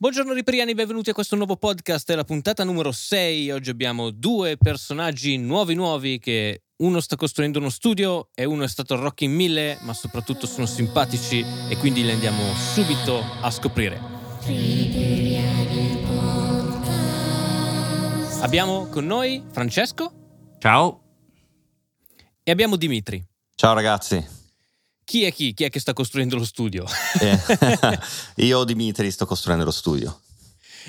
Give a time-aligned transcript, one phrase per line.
[0.00, 3.50] Buongiorno Ripriani, benvenuti a questo nuovo podcast, è la puntata numero 6.
[3.50, 8.68] Oggi abbiamo due personaggi nuovi nuovi che uno sta costruendo uno studio e uno è
[8.68, 13.50] stato al Rock in 1000, ma soprattutto sono simpatici e quindi li andiamo subito a
[13.50, 14.00] scoprire.
[18.40, 20.12] Abbiamo con noi Francesco
[20.60, 21.02] Ciao.
[22.44, 23.20] e abbiamo Dimitri.
[23.56, 24.24] Ciao ragazzi,
[25.08, 25.54] Chi è chi?
[25.54, 26.84] Chi è che sta costruendo lo studio?
[27.18, 27.98] Eh,
[28.44, 30.20] io Dimitri sto costruendo lo studio.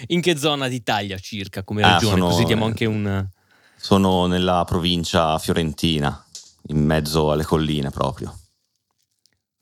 [0.08, 2.16] In che zona d'Italia circa come Ah, regione?
[2.20, 3.26] sono- Così diamo anche un...
[3.78, 6.22] Sono nella provincia fiorentina,
[6.68, 8.38] in mezzo alle colline proprio.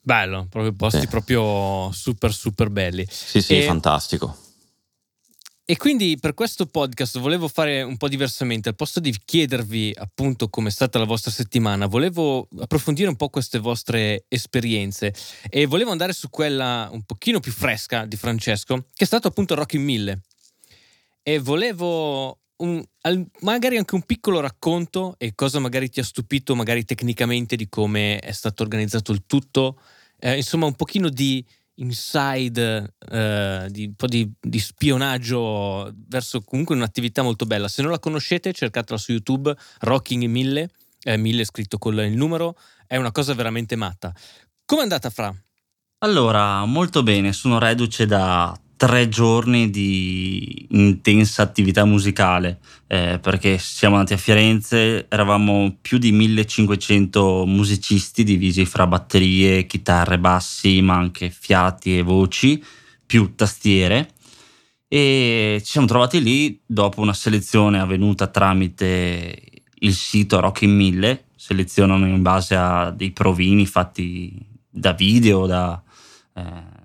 [0.02, 1.08] Bello, proprio posti Sì.
[1.08, 3.06] proprio super super belli.
[3.08, 4.36] Sì, sì, E- fantastico.
[5.70, 10.48] E quindi per questo podcast volevo fare un po' diversamente, al posto di chiedervi appunto
[10.48, 15.14] come è stata la vostra settimana, volevo approfondire un po' queste vostre esperienze.
[15.50, 19.56] E volevo andare su quella un pochino più fresca di Francesco, che è stato appunto
[19.56, 20.22] Rock in 1000.
[21.22, 22.82] E volevo un-
[23.42, 28.20] magari anche un piccolo racconto e cosa magari ti ha stupito, magari tecnicamente di come
[28.20, 29.78] è stato organizzato il tutto,
[30.20, 31.46] Eh, insomma un pochino di
[31.78, 37.68] inside, eh, di, un po' di, di spionaggio verso comunque un'attività molto bella.
[37.68, 40.70] Se non la conoscete, cercatela su YouTube, Rocking 1000,
[41.04, 44.14] eh, 1000 scritto con il numero, è una cosa veramente matta.
[44.66, 45.34] Com'è andata Fra?
[46.00, 53.96] Allora, molto bene, sono reduce da tre giorni di intensa attività musicale, eh, perché siamo
[53.96, 61.30] andati a Firenze, eravamo più di 1500 musicisti divisi fra batterie, chitarre, bassi, ma anche
[61.32, 62.64] fiati e voci,
[63.06, 64.12] più tastiere.
[64.88, 69.42] E ci siamo trovati lì dopo una selezione avvenuta tramite
[69.80, 74.34] il sito Rock in 1000, selezionano in base a dei provini fatti
[74.70, 75.82] da video, da,
[76.36, 76.77] eh,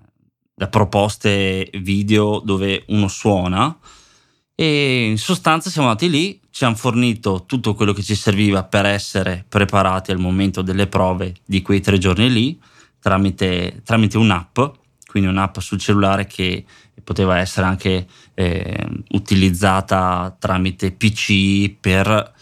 [0.63, 3.75] da proposte video dove uno suona.
[4.55, 8.85] E in sostanza siamo andati lì, ci hanno fornito tutto quello che ci serviva per
[8.85, 12.59] essere preparati al momento delle prove di quei tre giorni lì
[12.99, 14.59] tramite, tramite un'app,
[15.07, 16.63] quindi un'app sul cellulare che
[17.03, 22.33] poteva essere anche eh, utilizzata tramite PC per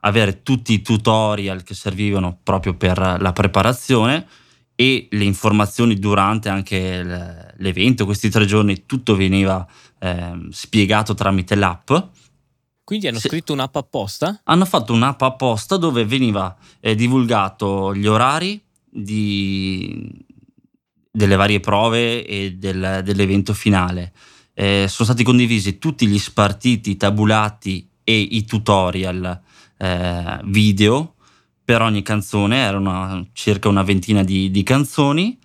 [0.00, 4.26] avere tutti i tutorial che servivano proprio per la preparazione
[4.80, 7.02] e le informazioni durante anche
[7.56, 9.66] l'evento, questi tre giorni tutto veniva
[9.98, 11.90] ehm, spiegato tramite l'app.
[12.84, 13.26] Quindi hanno Sì.
[13.26, 14.40] scritto un'app apposta?
[14.44, 20.08] Hanno fatto un'app apposta dove veniva eh, divulgato gli orari di-
[21.10, 24.12] delle varie prove e del- dell'evento finale.
[24.54, 29.40] Eh, sono stati condivisi tutti gli spartiti, i tabulati e i tutorial
[29.76, 31.14] eh, video
[31.68, 35.38] per ogni canzone, erano circa una ventina di, di canzoni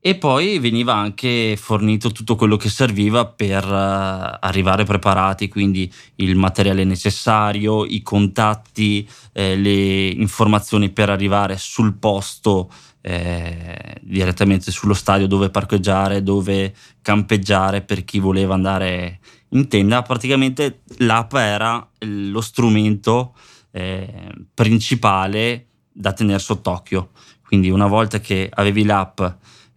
[0.00, 6.34] e poi veniva anche fornito tutto quello che serviva per eh, arrivare preparati, quindi il
[6.34, 12.68] materiale necessario, i contatti, eh, le informazioni per arrivare sul posto
[13.00, 19.20] eh, direttamente sullo stadio dove parcheggiare, dove campeggiare per chi voleva andare
[19.50, 20.02] in tenda.
[20.02, 23.34] Praticamente l'app era lo strumento
[23.70, 27.10] eh, principale da tenere sott'occhio.
[27.44, 29.20] Quindi una volta che avevi l'app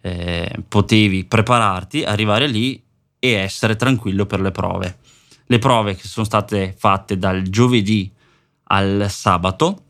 [0.00, 2.82] eh, potevi prepararti, arrivare lì
[3.18, 4.98] e essere tranquillo per le prove.
[5.46, 8.12] Le prove che sono state fatte dal giovedì
[8.64, 9.82] al sabato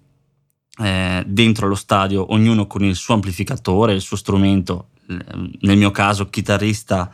[0.78, 6.30] eh, dentro lo stadio, ognuno con il suo amplificatore, il suo strumento, nel mio caso
[6.30, 7.12] chitarrista,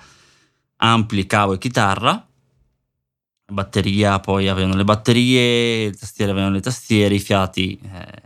[0.77, 2.27] ampli, cavo e chitarra.
[3.51, 8.23] Batteria, poi avevano le batterie, le tastiere avevano le tastiere, i fiati eh,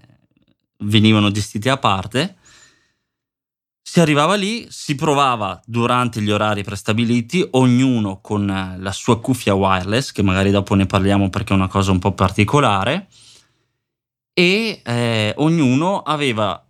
[0.78, 2.36] venivano gestiti a parte.
[3.82, 9.54] Si arrivava lì, si provava durante gli orari prestabiliti, ognuno con eh, la sua cuffia
[9.54, 13.08] wireless, che magari dopo ne parliamo perché è una cosa un po' particolare,
[14.32, 16.60] e eh, ognuno aveva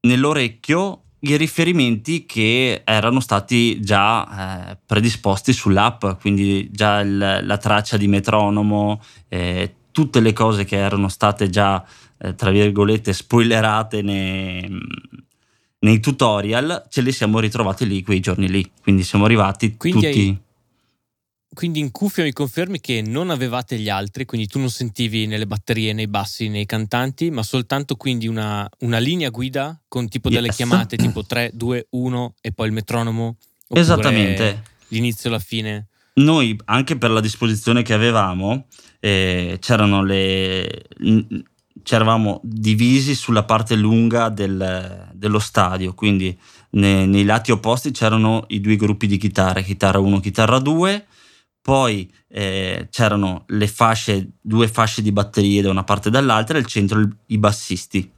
[0.00, 7.96] nell'orecchio i riferimenti che erano stati già eh, predisposti sull'app, quindi già il- la traccia
[7.96, 11.84] di metronomo, eh, tutte le cose che erano state già,
[12.18, 14.66] eh, tra virgolette, spoilerate nei,
[15.80, 18.70] nei tutorial, ce le siamo ritrovate lì quei giorni lì.
[18.82, 20.18] Quindi siamo arrivati Quindi tutti.
[20.18, 20.38] hai-
[21.52, 25.46] Quindi in cuffia mi confermi che non avevate gli altri, quindi tu non sentivi nelle
[25.48, 30.46] batterie, nei bassi, nei cantanti, ma soltanto quindi una, una linea guida con tipo delle
[30.46, 30.56] Yes.
[30.56, 33.36] chiamate tipo 3, 2, 1 e poi il metronomo?
[33.68, 34.62] Esattamente.
[34.88, 35.86] L'inizio e la fine?
[36.14, 38.66] Noi, anche per la disposizione che avevamo,
[39.00, 40.84] eh, c'erano le.
[41.82, 46.36] C'eravamo divisi sulla parte lunga del- dello stadio, quindi
[46.70, 51.06] ne- nei lati opposti c'erano i due gruppi di chitarre, chitarra 1, chitarra 2,
[51.70, 56.62] poi eh, c'erano le fasce, due fasce di batterie da una parte e dall'altra e
[56.62, 58.10] al centro i bassisti.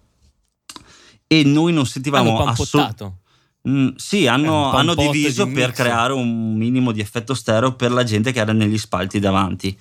[1.26, 3.20] E noi non sentivamo assolutamente...
[3.68, 8.04] Mm, sì, hanno, hanno diviso di per creare un minimo di effetto stereo per la
[8.04, 9.78] gente che era negli spalti davanti.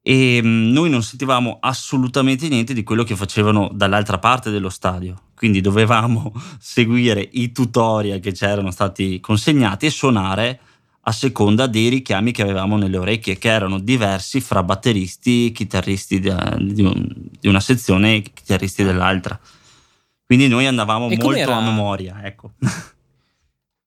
[0.00, 5.22] E mm, noi non sentivamo assolutamente niente di quello che facevano dall'altra parte dello stadio.
[5.34, 10.60] Quindi dovevamo seguire i tutorial che ci erano stati consegnati e suonare
[11.08, 16.28] a seconda dei richiami che avevamo nelle orecchie, che erano diversi fra batteristi, chitarristi di,
[16.28, 17.08] un,
[17.38, 19.38] di una sezione e chitarristi dell'altra.
[20.24, 22.54] Quindi noi andavamo e molto a memoria, ecco.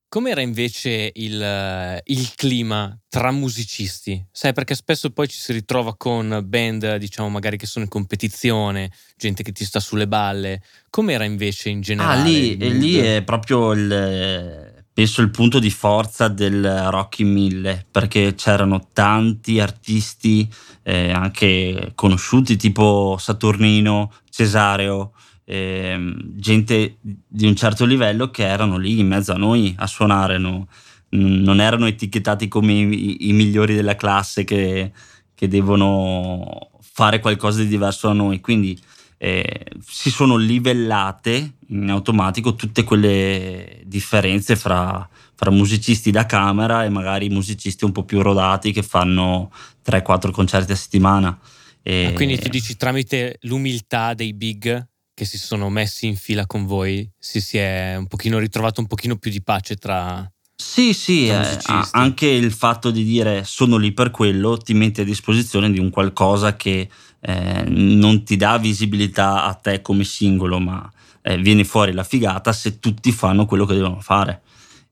[0.07, 4.25] Com'era invece il, il, clima tra musicisti?
[4.31, 8.91] Sai, perché spesso poi ci si ritrova con band, diciamo, magari che sono in competizione,
[9.15, 10.63] gente che ti sta sulle balle.
[10.89, 12.21] Com'era invece in generale?
[12.21, 14.68] Ah, lì, lì è proprio il,
[14.99, 20.45] penso il punto di forza del Rocky 1000, perché c'erano tanti artisti
[20.83, 25.13] eh, anche conosciuti, tipo Saturnino, Cesareo,
[25.45, 25.97] eh,
[26.35, 30.67] gente di un certo livello che erano lì in mezzo a noi a suonare, no?
[31.11, 34.91] non erano etichettati come i, i migliori della classe che,
[35.33, 38.77] che, devono fare qualcosa di diverso da noi, quindi
[39.17, 46.89] eh, si sono livellate in automatico tutte quelle differenze fra, fra musicisti da camera e
[46.89, 49.51] magari musicisti un po' più rodati che fanno
[49.85, 51.39] 3-4 concerti a settimana.
[51.81, 52.05] E...
[52.05, 56.65] Ah, quindi tu dici tramite l'umiltà dei big che si sono messi in fila con
[56.65, 60.29] voi, si, si è un pochino ritrovato un pochino più di pace tra...
[60.55, 61.57] Sì, sì, eh,
[61.91, 65.89] anche il fatto di dire sono lì per quello ti mette a disposizione di un
[65.89, 66.89] qualcosa che
[67.21, 70.89] eh, non ti dà visibilità a te come singolo, ma
[71.21, 74.41] eh, viene fuori la figata se tutti fanno quello che devono fare.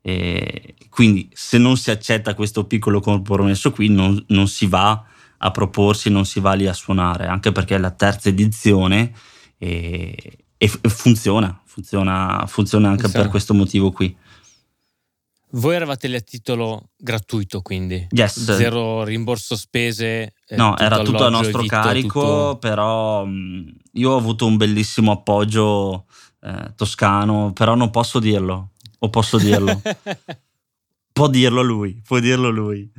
[0.02, 5.04] E quindi se non si accetta questo piccolo compromesso qui non, non si va
[5.40, 9.14] a proporsi, non si va lì a suonare, anche perché è la terza edizione
[9.58, 10.16] e,
[10.58, 13.24] e funziona, funziona, funziona anche funziona.
[13.24, 14.16] per questo motivo qui.
[15.52, 18.44] Voi eravate lì a titolo gratuito, quindi yes.
[18.44, 20.34] zero rimborso spese.
[20.50, 22.58] No, tutto era tutto a nostro vitto, carico, tutto...
[22.60, 26.06] però io ho avuto un bellissimo appoggio
[26.42, 29.82] eh, toscano, però non posso dirlo, o posso dirlo.
[31.14, 32.92] può dirlo lui, può dirlo lui.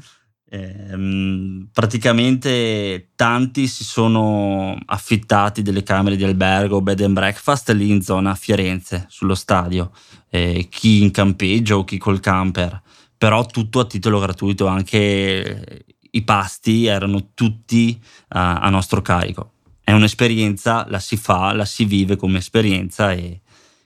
[0.51, 8.01] Eh, praticamente tanti si sono affittati delle camere di albergo, bed and breakfast lì in
[8.01, 9.91] zona Firenze, sullo stadio,
[10.31, 12.81] eh, chi in campeggio, chi col camper,
[13.19, 19.53] però tutto a titolo gratuito, anche i pasti erano tutti a, a nostro carico.
[19.85, 23.41] È un'esperienza, la si fa, la si vive come esperienza e,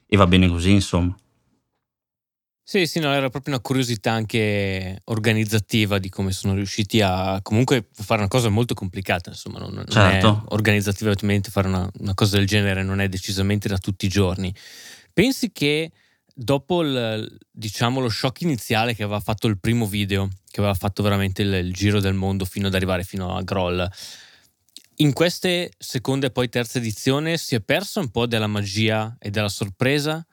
[0.05, 1.13] e va bene così, insomma.
[2.65, 7.89] Sì, sì, no, era proprio una curiosità anche organizzativa di come sono riusciti a comunque
[7.91, 10.45] fare una cosa molto complicata, insomma, non, non certo.
[10.49, 14.53] organizzativamente fare una, una, cosa del genere non è decisamente da tutti i giorni.
[15.11, 15.91] Pensi che
[16.33, 21.03] dopo il, diciamo, lo shock iniziale che aveva fatto il primo video, che aveva fatto
[21.03, 23.85] veramente il, il giro del mondo fino ad arrivare fino a Groll,
[24.97, 29.29] in queste seconda e poi terza edizione si è persa un po' della magia e
[29.31, 30.25] della sorpresa?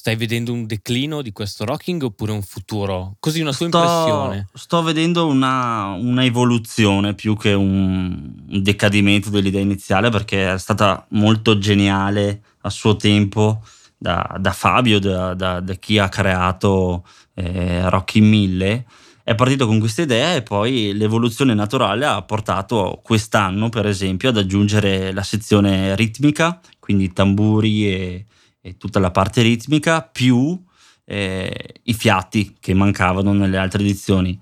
[0.00, 3.16] Stai vedendo un declino di questo rocking oppure un futuro?
[3.20, 4.48] Così una tua sto, impressione?
[4.54, 11.04] Sto vedendo una, una evoluzione più che un, un, decadimento dell'idea iniziale perché è stata
[11.10, 13.62] molto geniale a suo tempo
[13.98, 18.86] da, da Fabio, da, da, da, chi ha creato eh, Rocky 1000.
[19.22, 24.38] È partito con questa idea e poi l'evoluzione naturale ha portato quest'anno, per esempio, ad
[24.38, 28.24] aggiungere la sezione ritmica, quindi tamburi e
[28.60, 30.62] e tutta la parte ritmica più
[31.04, 34.38] eh, i fiati che mancavano nelle altre edizioni.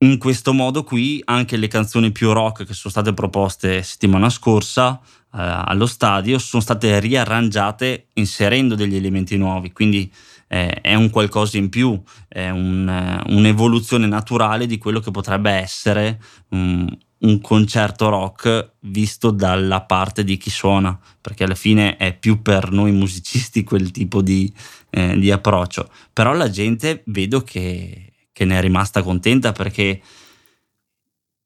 [0.00, 5.00] In questo modo qui anche le canzoni più rock che sono state proposte settimana scorsa
[5.02, 10.10] eh, allo stadio sono state riarrangiate inserendo degli elementi nuovi, quindi
[10.46, 15.50] eh, è un qualcosa in più, è un, eh, un'evoluzione naturale di quello che potrebbe
[15.50, 16.20] essere
[16.50, 16.86] um,
[17.20, 22.70] un concerto rock visto dalla parte di chi suona, perché alla fine è più per
[22.70, 24.52] noi musicisti quel tipo di,
[24.90, 25.90] eh, di approccio.
[26.12, 30.00] Però la gente vedo che, che, ne è rimasta contenta perché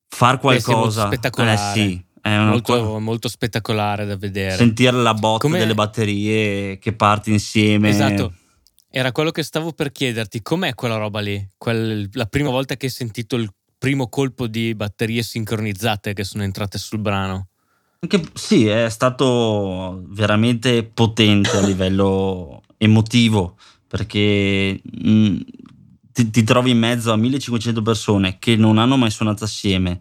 [0.08, 1.06] far qualcosa...
[1.06, 1.54] spettacolare.
[1.54, 4.56] Eh sì, è molto, co- molto, spettacolare da vedere.
[4.56, 5.58] Sentire la botta Come...
[5.58, 7.88] delle batterie che parti insieme.
[7.88, 8.34] Esatto.
[8.94, 11.42] Era quello che stavo per chiederti, com'è quella roba lì?
[11.56, 13.50] Quel, la prima volta che hai sentito il
[13.82, 17.48] primo colpo di batterie sincronizzate che sono entrate sul brano.
[17.98, 23.56] Anche, sì, è stato veramente potente a livello emotivo
[23.88, 25.36] perché mh,
[26.12, 30.00] ti, ti, trovi in mezzo a 1500 persone che non hanno mai suonato assieme,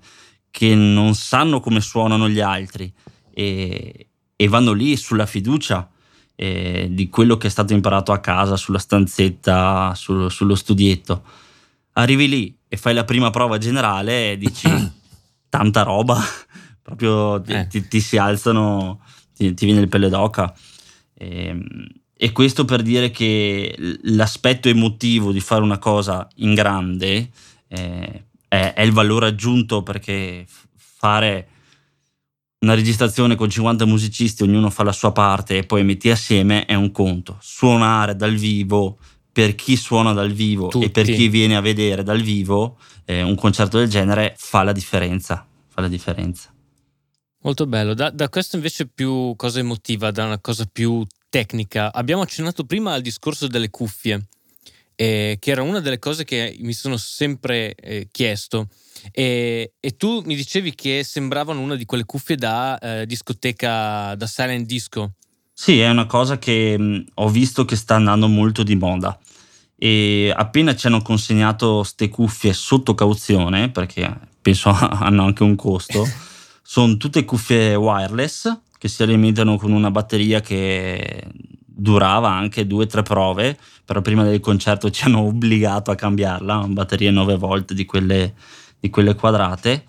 [0.52, 2.94] che non sanno come suonano gli altri
[3.34, 5.90] e, e vanno lì sulla fiducia
[6.36, 11.24] eh, di quello che è stato imparato a casa, sulla stanzetta, sul, sullo studietto.
[11.94, 14.66] Arrivi lì e fai la prima prova generale e dici
[15.50, 16.18] tanta roba,
[16.82, 17.68] proprio ti, eh.
[17.68, 19.02] ti, ti si alzano,
[19.36, 20.56] ti, ti, viene il pelle d'oca.
[21.14, 27.32] E, ehm, e questo per dire che l'aspetto emotivo di fare una cosa in grande
[27.68, 30.46] eh, è, è, il valore aggiunto perché
[30.78, 31.48] fare
[32.60, 36.76] una registrazione con 50 musicisti, ognuno fa la sua parte e poi metti assieme è
[36.76, 37.38] un conto.
[37.42, 38.98] Suonare dal vivo
[39.32, 40.86] per chi suona dal vivo Tutti.
[40.86, 44.72] e per chi viene a vedere dal vivo eh, un concerto del genere fa la
[44.72, 45.48] differenza.
[45.68, 46.54] Fa la differenza.
[47.44, 47.94] Molto bello.
[47.94, 51.92] Da, da questo invece più cosa emotiva, da una cosa più tecnica.
[51.92, 54.28] Abbiamo accennato prima al discorso delle cuffie,
[54.96, 58.68] eh, che era una delle cose che mi sono sempre eh, chiesto.
[59.12, 64.28] E, e, tu mi dicevi che sembravano una di quelle cuffie da eh, discoteca, da
[64.28, 65.14] silent disco.
[65.64, 69.16] Sì, è una cosa che mh, mm, ho visto che sta andando molto di moda.
[69.78, 76.04] E appena ci hanno consegnato ste cuffie sotto cauzione, perché penso hanno anche un costo,
[76.64, 81.28] sono tutte cuffie wireless che si alimentano con una batteria che
[81.64, 86.58] durava anche due o tre prove, però prima del concerto ci hanno obbligato a cambiarla,
[86.58, 88.34] una batteria 9 volt di quelle,
[88.80, 89.86] di quelle quadrate.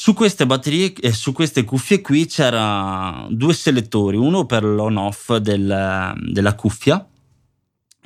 [0.00, 6.14] Su queste batterie e su queste cuffie qui c'era due selettori, uno per l'on-off del,
[6.30, 7.04] della cuffia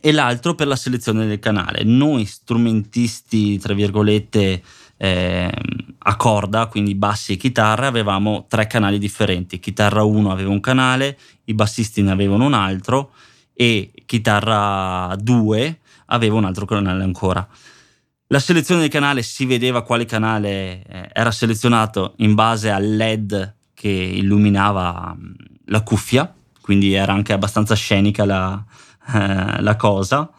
[0.00, 1.84] e l'altro per la selezione del canale.
[1.84, 4.62] Noi strumentisti, tra virgolette,
[4.96, 5.52] eh,
[5.98, 9.60] a corda, quindi bassi e chitarra, avevamo tre canali differenti.
[9.60, 13.12] Chitarra 1 aveva un canale, i bassisti ne avevano un altro
[13.52, 17.46] e chitarra 2 aveva un altro canale ancora.
[18.32, 23.56] La selezione del canale si vedeva quale canale eh, era selezionato in base al LED
[23.74, 25.32] che illuminava mm,
[25.66, 28.64] la cuffia, quindi era anche abbastanza scenica la,
[29.12, 30.30] eh, la cosa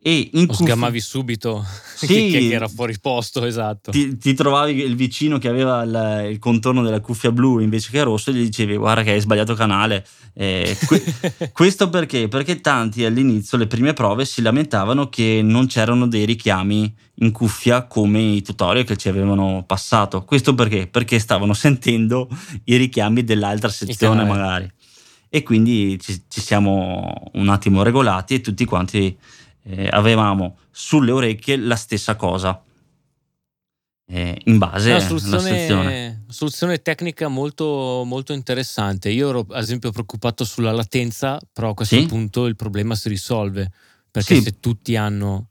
[0.00, 0.66] e in cuffia...
[0.66, 1.64] sgamavi subito
[1.96, 3.90] sì, che, era fuori posto, esatto.
[3.90, 8.02] Ti, ti, trovavi il vicino che aveva il, il, contorno della cuffia blu invece che
[8.04, 10.06] rosso e gli dicevi guarda che hai sbagliato canale.
[10.34, 11.02] Eh, que-
[11.52, 12.28] questo perché?
[12.28, 17.86] Perché tanti all'inizio, le prime prove, si lamentavano che non c'erano dei richiami in cuffia
[17.86, 20.22] come i tutorial che ci avevano passato.
[20.22, 20.86] Questo perché?
[20.86, 22.28] Perché stavano sentendo
[22.64, 24.70] i richiami dell'altra sezione magari.
[25.28, 29.14] E quindi ci, ci siamo un attimo regolati e tutti quanti
[29.68, 32.62] eh, avevamo sulle orecchie la stessa cosa.
[34.10, 39.10] Eh, in base alla soluzione, soluzione tecnica molto, molto interessante.
[39.10, 42.06] Io ero ad esempio preoccupato sulla latenza, però a questo sì?
[42.06, 43.70] punto il problema si risolve
[44.10, 44.42] perché sì.
[44.42, 45.48] se tutti hanno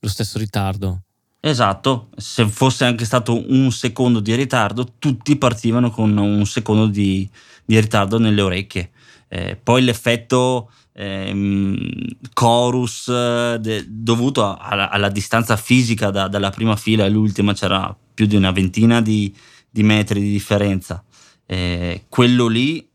[0.00, 1.02] lo stesso ritardo.
[1.40, 7.28] Esatto, se fosse anche stato un secondo di ritardo, tutti partivano con un secondo di,
[7.64, 8.90] di ritardo nelle orecchie.
[9.28, 11.76] Eh, poi l'effetto ehm,
[12.32, 13.08] chorus
[13.58, 18.50] de, dovuto alla, alla, distanza fisica da, dalla prima fila all'ultima c'era più di una
[18.50, 19.34] ventina di,
[19.70, 21.02] di metri di differenza.
[21.46, 22.86] Eh, quello lì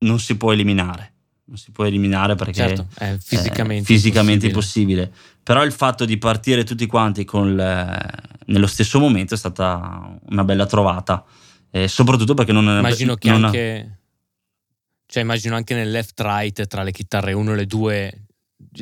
[0.00, 1.12] non si può eliminare.
[1.46, 5.02] Non si può eliminare perché certo, è fisicamente, è fisicamente impossibile.
[5.02, 5.38] impossibile.
[5.42, 10.66] Però il fatto di partire tutti quanti il, nello stesso momento è stata una bella
[10.66, 11.24] trovata.
[11.70, 13.95] Eh, soprattutto perché non Immagino non che anche
[15.06, 18.26] cioè, immagino anche nel left-right tra le chitarre 1 e le 2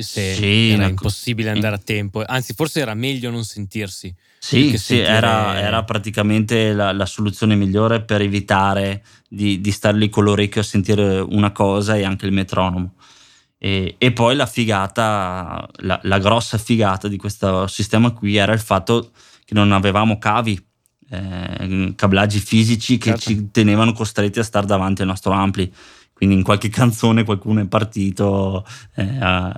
[0.02, 4.14] se sì, era impossibile andare a tempo, anzi, forse era meglio non sentirsi.
[4.38, 10.08] Sì, sì era, era, praticamente la, la, soluzione migliore per evitare di, di stare lì
[10.10, 12.94] con l'orecchio a sentire una cosa e anche il metronomo.
[13.56, 18.60] E, e poi la figata, la, la, grossa figata di questo sistema qui era il
[18.60, 19.12] fatto
[19.44, 20.62] che non avevamo cavi,
[21.08, 23.24] eh, cablaggi fisici che certo.
[23.24, 25.72] ci tenevano costretti a stare davanti al nostro ampli
[26.14, 29.48] quindi in qualche canzone qualcuno è partito eh, a,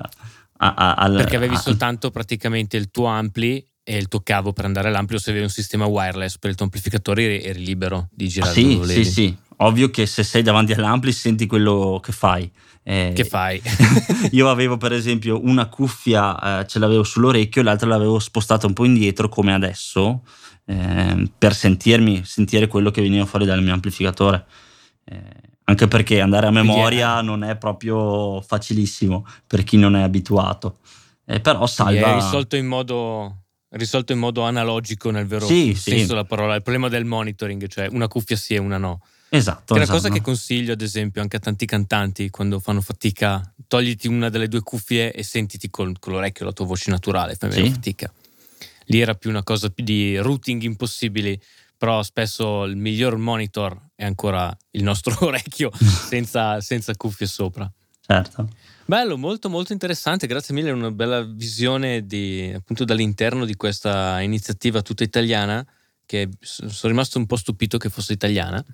[0.59, 4.89] a, a, perché avevi soltanto praticamente il tuo ampli e il tuo cavo per andare
[4.89, 8.53] all'ampio se avevi un sistema wireless per il tuo amplificatore eri, eri libero di girare
[8.53, 12.51] sì, sì, sì, ovvio che se sei davanti all'ampli senti quello che fai
[12.89, 13.61] eh, che fai?
[14.31, 18.85] io avevo per esempio una cuffia, eh, ce l'avevo sull'orecchio, l'altra l'avevo spostata un po'
[18.85, 20.23] indietro come adesso
[20.67, 24.47] eh, per sentirmi, sentire quello che veniva fuori dal mio amplificatore.
[25.69, 30.79] Anche perché andare a memoria non è proprio facilissimo per chi non è abituato.
[31.25, 32.13] Eh, però salva...
[32.13, 36.07] È risolto in modo risolto in modo analogico nel vero sì, senso sì.
[36.07, 36.55] della parola.
[36.55, 39.03] Il problema del monitoring, cioè una cuffia sì e una no.
[39.29, 39.65] Esatto.
[39.67, 39.99] Che è una esatto.
[39.99, 43.53] cosa che consiglio, ad esempio, anche a tanti cantanti quando fanno fatica.
[43.67, 47.51] Togliti una delle due cuffie e sentiti con, con l'orecchio la tua voce naturale, fai
[47.51, 47.73] meno Sì.
[47.73, 48.13] fatica.
[48.89, 51.39] Lì era più una cosa di routing impossibili,
[51.77, 57.71] però spesso il miglior monitor è ancora il nostro orecchio senza, senza cuffie sopra.
[58.01, 58.49] Certo.
[58.85, 64.81] Bello, molto molto interessante, grazie mille, una bella visione di, appunto dall'interno di questa iniziativa
[64.81, 65.67] tutta italiana,
[66.07, 68.65] che sono rimasto un po' stupito che fosse italiana.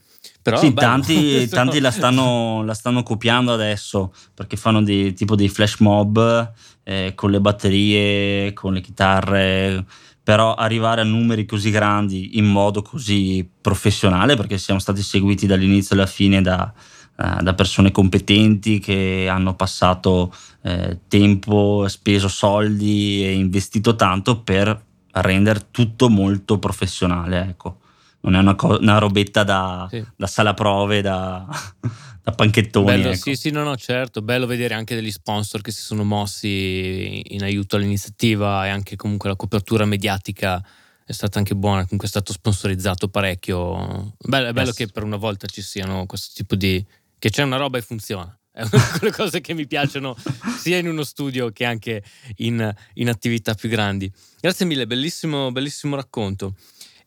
[0.43, 0.87] Però sì, bello.
[0.87, 6.53] tanti, tanti la, stanno, la stanno copiando adesso perché fanno dei, tipo dei flash mob
[6.83, 9.87] eh, con le batterie, con le chitarre,
[10.23, 15.97] però arrivare a numeri così grandi in modo così professionale perché siamo stati seguiti dall'inizio
[15.97, 16.73] alla fine da,
[17.17, 24.85] eh, da persone competenti che hanno passato eh, tempo, speso soldi e investito tanto per
[25.15, 27.79] rendere tutto molto professionale, ecco.
[28.25, 30.03] Non è una, co- una robetta da, Sì.
[30.15, 31.45] da sala prove, da,
[32.23, 32.87] da panchettoni.
[32.87, 33.17] Bello, ecco.
[33.17, 34.23] sì, sì, no, no, certo.
[34.23, 39.29] Bello vedere anche degli sponsor che si sono mossi in aiuto all'iniziativa e anche comunque
[39.29, 40.65] la copertura mediatica
[41.05, 41.83] è stata anche buona.
[41.83, 44.15] Comunque è stato sponsorizzato parecchio.
[44.19, 44.77] Bello, è bello Yes.
[44.77, 46.85] che per una volta ci siano questo tipo di.
[47.19, 48.35] che c'è una roba e funziona.
[48.55, 50.15] È una di quelle cose che mi piacciono
[50.59, 52.03] sia in uno studio che anche
[52.37, 54.13] in, in attività più grandi.
[54.41, 56.55] Grazie mille, bellissimo, bellissimo racconto.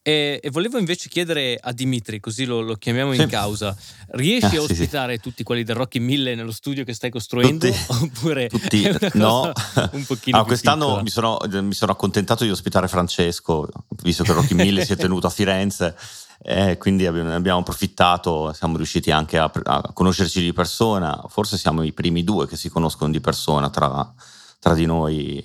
[0.07, 3.25] E, e volevo invece chiedere a Dimitri, così lo, lo chiamiamo in Sì.
[3.25, 3.75] causa,
[4.09, 4.71] riesci Ah, a sì, sì.
[4.73, 7.65] ospitare tutti quelli del Rocky 1000 nello studio che stai costruendo?
[7.65, 9.51] Tutti- oppure Tutti, no.
[9.91, 13.67] un pochino Allora, più quest'anno mi sono, mi sono accontentato di ospitare Francesco,
[14.03, 15.95] visto che Rocky 1000 si è tenuto a Firenze,
[16.43, 21.81] eh, quindi abbiamo, abbiamo approfittato, siamo riusciti anche a, a conoscerci di persona, forse siamo
[21.81, 24.13] i primi due che si conoscono di persona tra,
[24.59, 25.41] tra di noi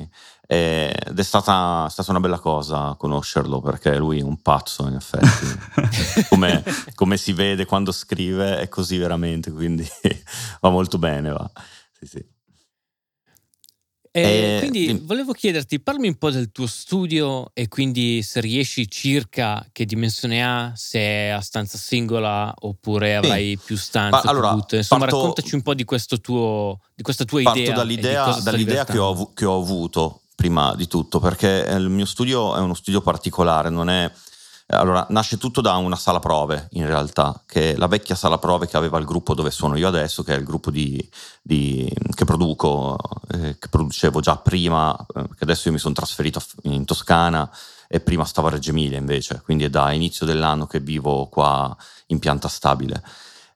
[0.53, 4.89] eh, ed è stata, è stata una bella cosa conoscerlo perché lui è un pazzo
[4.89, 6.65] in effetti, come,
[6.97, 9.89] come si vede quando scrive è così veramente, quindi
[10.61, 11.31] va molto bene.
[11.31, 11.49] Va.
[11.93, 12.25] Sì, sì.
[14.11, 15.01] Eh, quindi dimmi.
[15.05, 20.45] volevo chiederti, parmi un po' del tuo studio e quindi se riesci circa che dimensione
[20.45, 24.79] ha, se è a stanza singola oppure avrai più stanze, Ma allora, tutte.
[24.79, 27.71] Insomma, parto- raccontaci un po' di, questo tuo, di questa tua Parto idea.
[27.71, 32.07] di dall'idea, dall'idea che, ho, che ho avuto prima di tutto, perché eh, il mio
[32.07, 34.11] studio è uno studio particolare, non è...
[34.69, 38.67] Allora, nasce tutto da una sala prove, in realtà, che è la vecchia sala prove
[38.67, 40.97] che aveva il gruppo dove sono io adesso, che è il gruppo di,
[41.43, 42.97] di- che produco,
[43.33, 47.51] eh, che producevo già prima, eh, che adesso io mi sono trasferito in Toscana
[47.87, 51.77] e prima stavo a Reggio Emilia invece, quindi è da inizio dell'anno che vivo qua
[52.07, 53.03] in pianta stabile.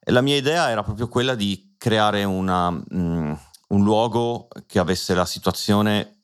[0.04, 3.32] E la mia idea era proprio quella di creare una, mm,
[3.68, 6.14] un luogo che avesse la situazione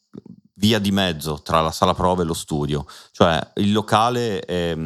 [0.60, 4.76] via di mezzo tra la sala prove e lo studio, cioè il locale è,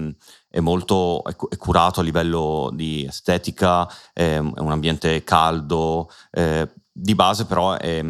[0.48, 6.70] è molto è cu- è curato a livello di estetica, è, un ambiente caldo, eh,
[6.92, 8.02] di base però è,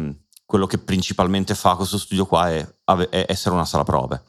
[0.45, 2.65] quello che principalmente fa questo studio qua è,
[3.09, 4.23] è essere una sala prove.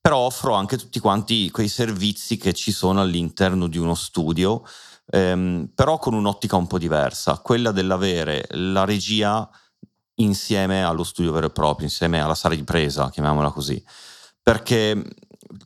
[0.00, 4.62] Però offro anche tutti quanti quei servizi che ci sono all'interno di uno studio,
[5.10, 9.46] ehm, però con un'ottica un po' diversa, quella dell'avere la regia
[10.22, 13.82] insieme allo studio vero e proprio, insieme alla sala di presa, chiamiamola così,
[14.42, 15.02] perché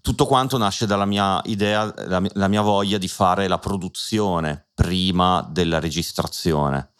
[0.00, 4.68] tutto quanto nasce dalla mia idea, la mia, la mia voglia di fare la produzione
[4.74, 6.90] prima della registrazione,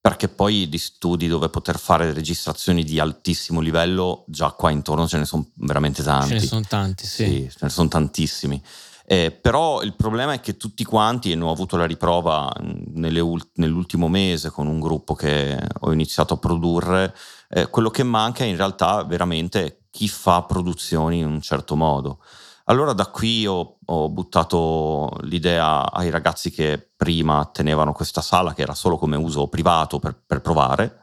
[0.00, 5.18] perché poi di studi dove poter fare registrazioni di altissimo livello, già qua intorno ce
[5.18, 6.28] ne sono veramente tanti.
[6.28, 7.24] Ce ne sono tanti, sì.
[7.24, 8.62] Sì, ce ne sono tantissimi.
[9.06, 12.92] Eh, però il problema è che tutti quanti, e ne ho avuto la riprova mh,
[12.94, 17.14] nelle ul- nell'ultimo mese con un gruppo che ho iniziato a produrre,
[17.50, 22.20] eh, quello che manca in realtà veramente chi fa produzioni in un certo modo.
[22.66, 28.62] Allora da qui ho, ho buttato l'idea ai ragazzi che prima tenevano questa sala, che
[28.62, 31.00] era solo come uso privato per, per provare,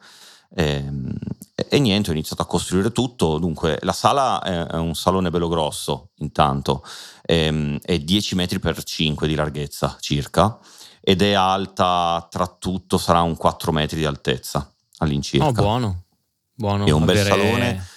[0.53, 1.13] Ehm,
[1.69, 3.37] E, niente, ho iniziato a costruire tutto.
[3.37, 6.83] Dunque, la sala è, un salone bello grosso, intanto,
[7.23, 10.57] ehm, è 10 metri per 5 di larghezza circa,
[11.01, 15.47] ed è alta tra tutto, sarà un 4 metri di altezza all'incirca.
[15.47, 16.03] Oh, buono.
[16.53, 16.85] Buono.
[16.85, 17.87] È un bel avere- salone.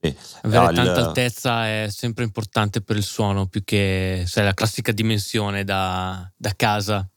[0.00, 0.16] Sì.
[0.42, 4.52] Avere Ha il- tanta altezza è sempre importante per il suono, più che sai, la
[4.52, 7.08] classica dimensione da, da casa.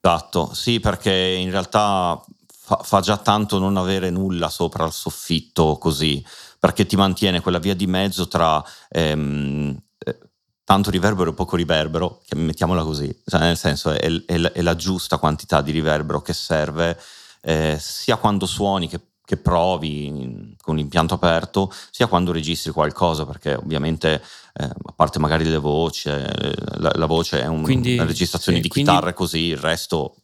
[0.00, 2.22] Esatto, sì, perché in realtà
[2.68, 6.22] fa, fa già tanto non avere nulla sopra il soffitto così,
[6.58, 10.18] perché ti mantiene quella via di mezzo tra ehm, eh,
[10.64, 14.76] tanto riverbero e poco riverbero, mettiamola così, cioè, nel senso è, è la- è la
[14.76, 17.00] giusta quantità di riverbero che serve
[17.40, 23.54] eh, sia quando suoni che, che provi con l'impianto aperto, sia quando registri qualcosa, perché
[23.54, 28.04] ovviamente eh, a parte magari le voci, eh, la, la, voce è un, quindi, una
[28.04, 30.16] registrazione sì, di chitarre così, il resto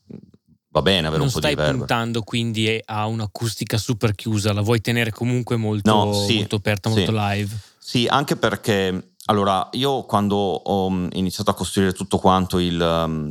[0.75, 1.69] va bene avere non un po' di reverb.
[1.69, 6.57] stai puntando quindi a un'acustica super chiusa, la vuoi tenere comunque molto, no, sì, molto
[6.57, 7.19] aperta, molto sì.
[7.19, 7.59] live?
[7.79, 13.31] Sì, anche perché allora io quando ho mm, iniziato a costruire tutto quanto il mm,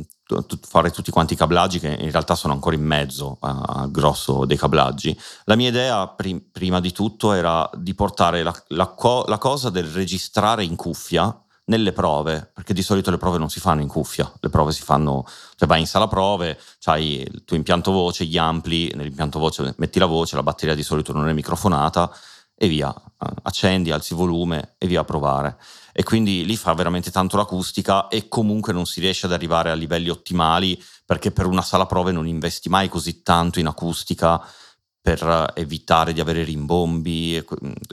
[0.62, 4.56] fare tutti quanti i cablaggi che in realtà sono ancora in mezzo al grosso dei
[4.56, 5.14] cablaggi.
[5.44, 9.68] La mia idea prim- prima di tutto era di portare la, la, co- la, cosa
[9.68, 13.88] del registrare in cuffia nelle prove, perché di solito le prove non si fanno in
[13.88, 15.24] cuffia, le prove si fanno,
[15.56, 19.98] cioè vai in sala prove, hai il tuo impianto voce, gli ampli, nell'impianto voce metti
[19.98, 22.10] la voce, la batteria di solito non è microfonata
[22.56, 22.94] e via,
[23.42, 25.56] accendi, alzi il volume e via a provare
[25.96, 29.74] e quindi lì fa veramente tanto l'acustica e comunque non si riesce ad arrivare a
[29.74, 34.44] livelli ottimali perché per una sala prove non investi mai così tanto in acustica
[35.00, 37.44] per evitare di avere rimbombi e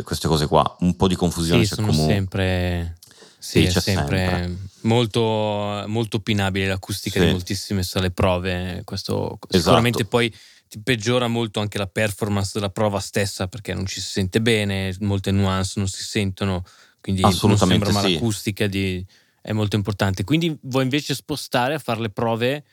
[0.03, 0.77] queste cose qua.
[0.79, 2.13] Un po' di confusione sì, c'è comunque.
[2.13, 2.95] sempre
[3.41, 4.57] sì, è sempre, sempre.
[4.81, 7.25] Molto, molto opinabile l'acustica sì.
[7.25, 8.81] di moltissime sale prove.
[8.85, 9.57] Questo esatto.
[9.57, 10.33] sicuramente poi
[10.67, 14.95] ti peggiora molto anche la performance della prova stessa perché non ci si sente bene,
[14.99, 16.63] molte nuance non si sentono
[17.01, 18.13] quindi Assolutamente non sembra sì.
[18.13, 19.05] l'acustica di,
[19.41, 20.23] è molto importante.
[20.23, 22.63] Quindi vuoi invece spostare a fare le prove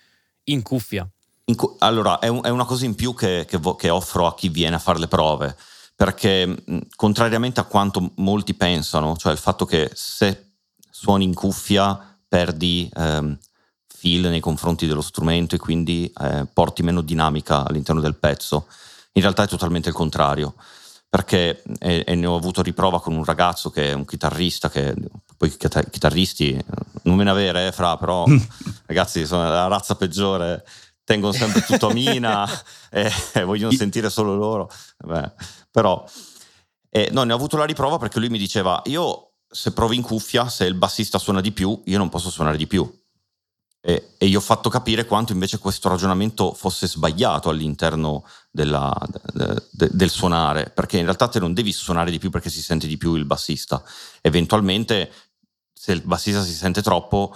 [0.45, 1.09] in cuffia?
[1.47, 4.27] In cu- allora, è, un, è, una cosa in più che, che, vo- che, offro
[4.27, 5.57] a chi viene a fare le prove,
[5.97, 6.55] perché
[6.95, 10.48] contrariamente a quanto molti pensano, cioè il fatto che se
[10.99, 13.39] suoni in cuffia perdi ehm,
[13.87, 18.67] feel nei confronti dello strumento e quindi eh, porti meno dinamica all'interno del pezzo,
[19.13, 20.55] in realtà è totalmente il contrario
[21.09, 24.95] perché e, e, ne ho avuto riprova con un ragazzo che è un chitarrista, che
[25.37, 26.63] poi chitarristi
[27.05, 28.27] non me ne avere, eh, fra, però
[28.87, 30.67] ragazzi sono la razza peggiore,
[31.05, 32.47] tengono sempre tutto a mina
[32.91, 34.71] e, e vogliono sentire solo loro.
[34.99, 35.33] Beh,
[35.71, 36.05] però
[36.91, 40.03] eh, no, ne ho avuto la riprova perché lui mi diceva, io se provi in
[40.03, 42.91] cuffia, se il bassista suona di più, io non posso suonare di più.
[43.81, 48.95] E, e gli ho fatto capire quanto invece questo ragionamento fosse sbagliato all'interno della,
[49.33, 52.61] de, de, del suonare, perché in realtà te non devi suonare di più perché si
[52.61, 53.83] sente di più il bassista.
[54.21, 55.11] Eventualmente,
[55.73, 57.35] se il bassista si sente troppo,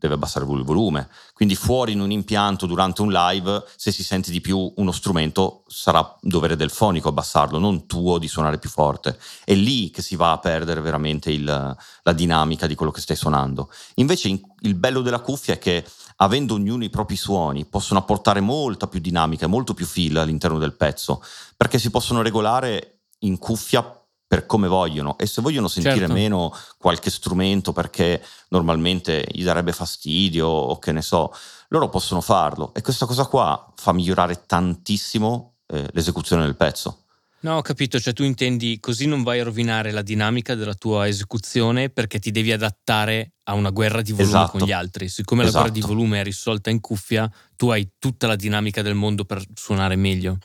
[0.00, 1.08] deve abbassare il volume.
[1.32, 5.62] Quindi fuori in un impianto durante un live, se si sente di più uno strumento,
[5.68, 9.18] sarà dovere del fonico abbassarlo, non tuo di suonare più forte.
[9.44, 13.16] È lì che si va a perdere veramente il, la dinamica di quello che stai
[13.16, 13.70] suonando.
[13.96, 15.84] Invece in, il bello della cuffia è che
[16.16, 20.74] avendo ognuno i propri suoni, possono apportare molta più dinamica, molto più feel all'interno del
[20.74, 21.22] pezzo,
[21.56, 23.99] perché si possono regolare in cuffia
[24.30, 26.12] per come vogliono e se vogliono sentire certo.
[26.12, 31.34] meno qualche strumento perché normalmente gli darebbe fastidio o che ne so,
[31.70, 37.06] loro possono farlo e questa cosa qua fa migliorare tantissimo eh, l'esecuzione del pezzo.
[37.40, 41.08] No, ho capito, cioè tu intendi così non vai a rovinare la dinamica della tua
[41.08, 44.58] esecuzione perché ti devi adattare a una guerra di volume esatto.
[44.58, 45.08] con gli altri.
[45.08, 45.56] Siccome esatto.
[45.56, 45.94] la guerra di esatto.
[45.94, 50.38] volume è risolta in cuffia, tu hai tutta la dinamica del mondo per suonare meglio.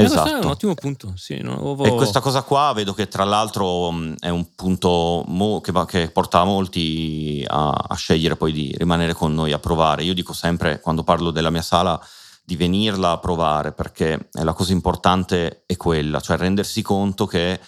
[0.00, 0.36] Esatto.
[0.36, 1.12] È un ottimo punto.
[1.16, 1.84] Sì, avevo...
[1.84, 6.44] E questa cosa qua vedo che tra l'altro è un punto mo- che, che, porta
[6.44, 10.04] molti a, a, scegliere poi di rimanere con noi a provare.
[10.04, 12.00] Io dico sempre, quando parlo della mia sala,
[12.44, 17.58] di venirla a provare perché la cosa importante è quella, cioè rendersi conto che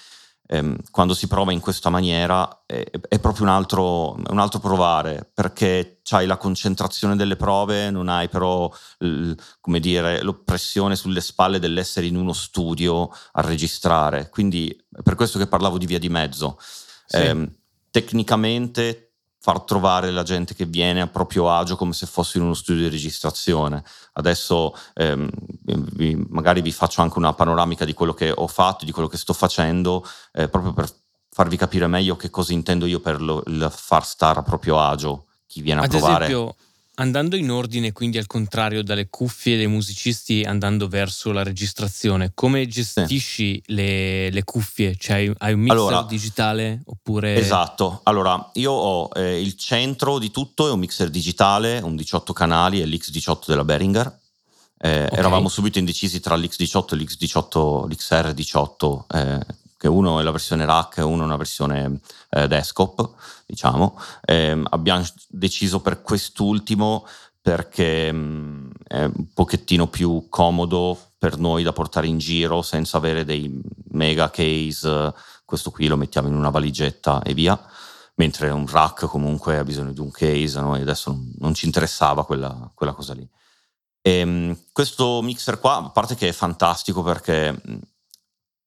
[0.52, 5.30] ehm, quando si prova in questa maniera è, è proprio un altro, un altro, provare,
[5.32, 11.60] perché hai la concentrazione delle prove, non hai però l, come dire, l'oppressione sulle spalle
[11.60, 14.28] dell'essere in uno studio a registrare.
[14.28, 16.58] Quindi è per questo che parlavo di via di mezzo.
[17.06, 17.16] Sì.
[17.16, 17.50] Eh,
[17.90, 19.09] tecnicamente
[19.42, 22.82] far trovare la gente che viene a proprio agio come se fosse in uno studio
[22.82, 23.82] di registrazione.
[24.12, 25.30] Adesso ehm,
[25.94, 29.16] vi, magari vi faccio anche una panoramica di quello che ho fatto, di quello che
[29.16, 30.88] sto facendo, eh, proprio per
[31.30, 35.26] farvi capire meglio che cosa intendo io per lo, il far stare a proprio agio
[35.46, 36.26] chi viene a Ad provare.
[36.26, 36.54] Esempio,
[37.00, 42.66] Andando in ordine, quindi al contrario dalle cuffie dei musicisti, andando verso la registrazione, come
[42.66, 43.62] gestisci sì.
[43.72, 44.94] le, le, cuffie?
[44.96, 47.36] Cioè, hai un mixer allora, digitale oppure...
[47.36, 52.34] Esatto, allora io ho eh, il centro di tutto, è un mixer digitale, un 18
[52.34, 54.18] canali, è l'X18 della Behringer.
[54.82, 55.18] Eh, okay.
[55.18, 59.46] Eravamo subito indecisi tra l'X18 e l'X18, l'XR18, eh,
[59.80, 63.14] che uno è la versione rack e uno è una versione eh, desktop,
[63.46, 63.98] diciamo.
[64.22, 67.06] Eh, abbiamo deciso per quest'ultimo
[67.40, 72.98] perché mh, mm, è un pochettino più comodo per noi da portare in giro senza
[72.98, 73.58] avere dei
[73.92, 75.14] mega case.
[75.46, 77.58] Questo qui lo mettiamo in una valigetta e via.
[78.16, 82.26] Mentre un rack comunque ha bisogno di un case, a noi adesso non, ci interessava
[82.26, 83.26] quella, quella cosa lì.
[84.02, 87.58] E, ehm, questo mixer qua, a parte che è fantastico perché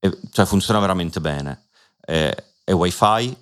[0.04, 1.68] è, cioè funziona veramente bene.
[1.98, 2.36] È,
[2.66, 3.36] è wifi,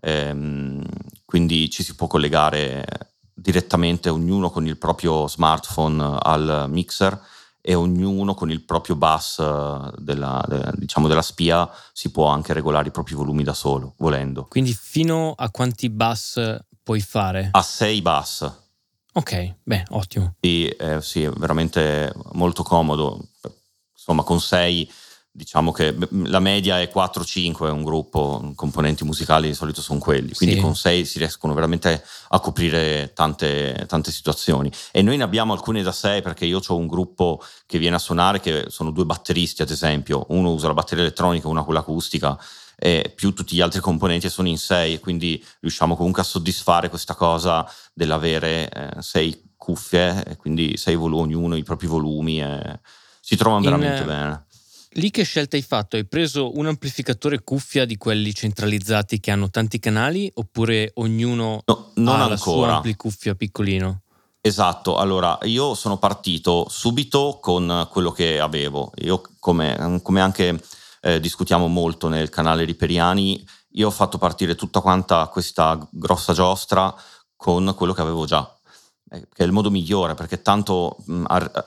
[0.00, 0.84] ehm,
[1.24, 2.84] quindi ci si può collegare
[3.32, 7.18] direttamente ognuno con il proprio smartphone al mixer
[7.60, 12.54] e ognuno con il proprio bus eh, della, de, diciamo della spia si può anche
[12.54, 14.46] regolare i propri volumi da solo, volendo.
[14.48, 17.50] Quindi fino a quanti bus puoi fare?
[17.52, 18.52] A 6 bus.
[19.12, 20.34] Ok, beh, ottimo.
[20.40, 23.28] Sì, eh, sì, è veramente molto comodo.
[23.92, 24.90] Insomma, con 6
[25.32, 30.34] diciamo che la media è 4-5, è un gruppo, componenti musicali di solito sono quelli,
[30.34, 30.60] quindi sì.
[30.60, 34.70] con 6 si riescono veramente a coprire tante, tante situazioni.
[34.90, 38.00] E noi ne abbiamo alcune da 6 perché io ho un gruppo che viene a
[38.00, 42.38] suonare, che sono due batteristi ad esempio, uno usa la batteria elettronica, una quella acustica,
[42.82, 47.14] e più tutti gli altri componenti sono in 6, quindi riusciamo comunque a soddisfare questa
[47.14, 52.80] cosa dell'avere 6 eh, cuffie, e quindi 6 volumi, ognuno i propri volumi, e
[53.20, 54.44] si trovano veramente in, bene.
[54.94, 55.94] Lì che scelta hai fatto?
[55.94, 61.90] Hai preso un amplificatore cuffia di quelli centralizzati che hanno tanti canali oppure ognuno no,
[61.94, 62.32] non ha ancora.
[62.32, 64.00] il suo ampli cuffia piccolino?
[64.40, 68.90] Esatto, allora io sono partito subito con quello che avevo.
[69.02, 70.60] Io come, come anche
[71.02, 76.92] eh, discutiamo molto nel canale Riperiani, io ho fatto partire tutta quanta questa grossa giostra
[77.36, 78.50] con quello che avevo già,
[79.10, 81.66] che è il modo migliore perché tanto mh, ar-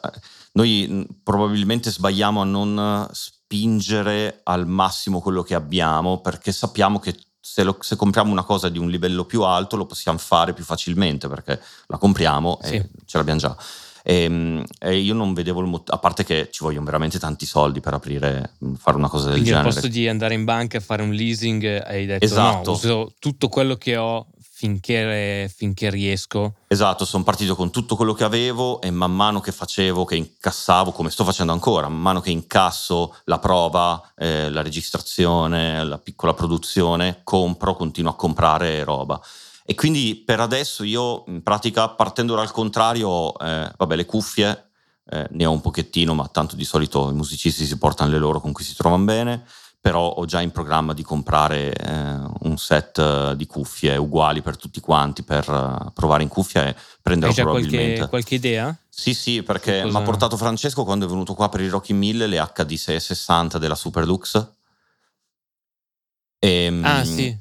[0.54, 7.64] noi probabilmente sbagliamo a non spingere al massimo quello che abbiamo perché sappiamo che se,
[7.64, 11.28] lo, se, compriamo una cosa di un livello più alto lo possiamo fare più facilmente
[11.28, 12.76] perché la compriamo sì.
[12.76, 13.56] e ce l'abbiamo già.
[14.02, 17.46] E, ehm, e, io non vedevo il motivo, a parte che ci vogliono veramente tanti
[17.46, 19.68] soldi per aprire, fare una cosa del Quindi genere.
[19.68, 22.72] Al posto di andare in banca e fare un leasing hai detto esatto.
[22.72, 24.28] no, uso tutto quello che ho
[24.64, 26.54] finché, finché riesco.
[26.68, 30.94] Esatto, sono partito con tutto quello che avevo e man mano che facevo, che incassavo,
[30.94, 36.34] come sto facendo ancora, man mano che incasso la prova, eh, la registrazione, la piccola
[36.34, 39.20] produzione, compro, continuo a comprare roba.
[39.66, 44.70] E quindi per adesso io in pratica partendo dal contrario, eh, vabbè le cuffie
[45.10, 48.40] eh, ne ho un pochettino, ma tanto di solito i musicisti si portano le loro
[48.40, 49.44] con cui si trovano bene
[49.84, 51.92] però ho già in programma di comprare eh,
[52.44, 56.76] un set eh, di cuffie uguali per tutti quanti per uh, provare in cuffia e
[57.02, 57.96] prenderlo Hai già probabilmente.
[57.96, 58.78] Qualche, qualche idea?
[58.88, 62.28] Sì, sì, perché mi ha portato Francesco quando è venuto qua per i Rocky 1000
[62.28, 64.54] le HD 660 della Superlux.
[66.40, 67.38] E, ehm, ah, sì.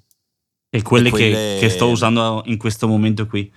[0.69, 1.31] E quelle, e quelle...
[1.31, 3.53] Che, che, sto usando in questo momento qui.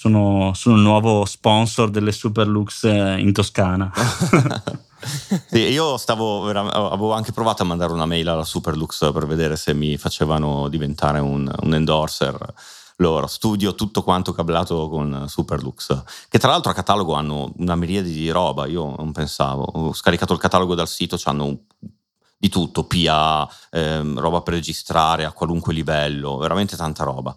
[0.00, 3.92] Sono, sono il nuovo sponsor delle Superlux eh, in Toscana.
[5.46, 9.74] sì, io stavo avevo anche provato a mandare una mail alla Superlux per vedere se
[9.74, 12.54] mi facevano diventare un, un endorser
[12.96, 13.26] loro.
[13.26, 18.30] Studio tutto quanto cablato con Superlux, che tra l'altro a catalogo hanno una miriade di
[18.30, 19.64] roba, io non pensavo.
[19.64, 21.64] Ho scaricato il catalogo dal sito, hanno
[22.38, 27.36] di tutto, PA, ehm, roba per registrare a qualunque livello, veramente tanta roba.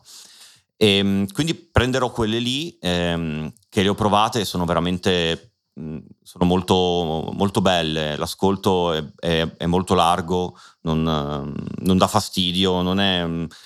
[0.75, 6.45] E, ehm, quindi prenderò quelle lì ehm, che le ho provate e sono veramente sono
[6.45, 13.23] molto, molto belle, l'ascolto è, è, è molto largo, non, non, dà fastidio, non, è,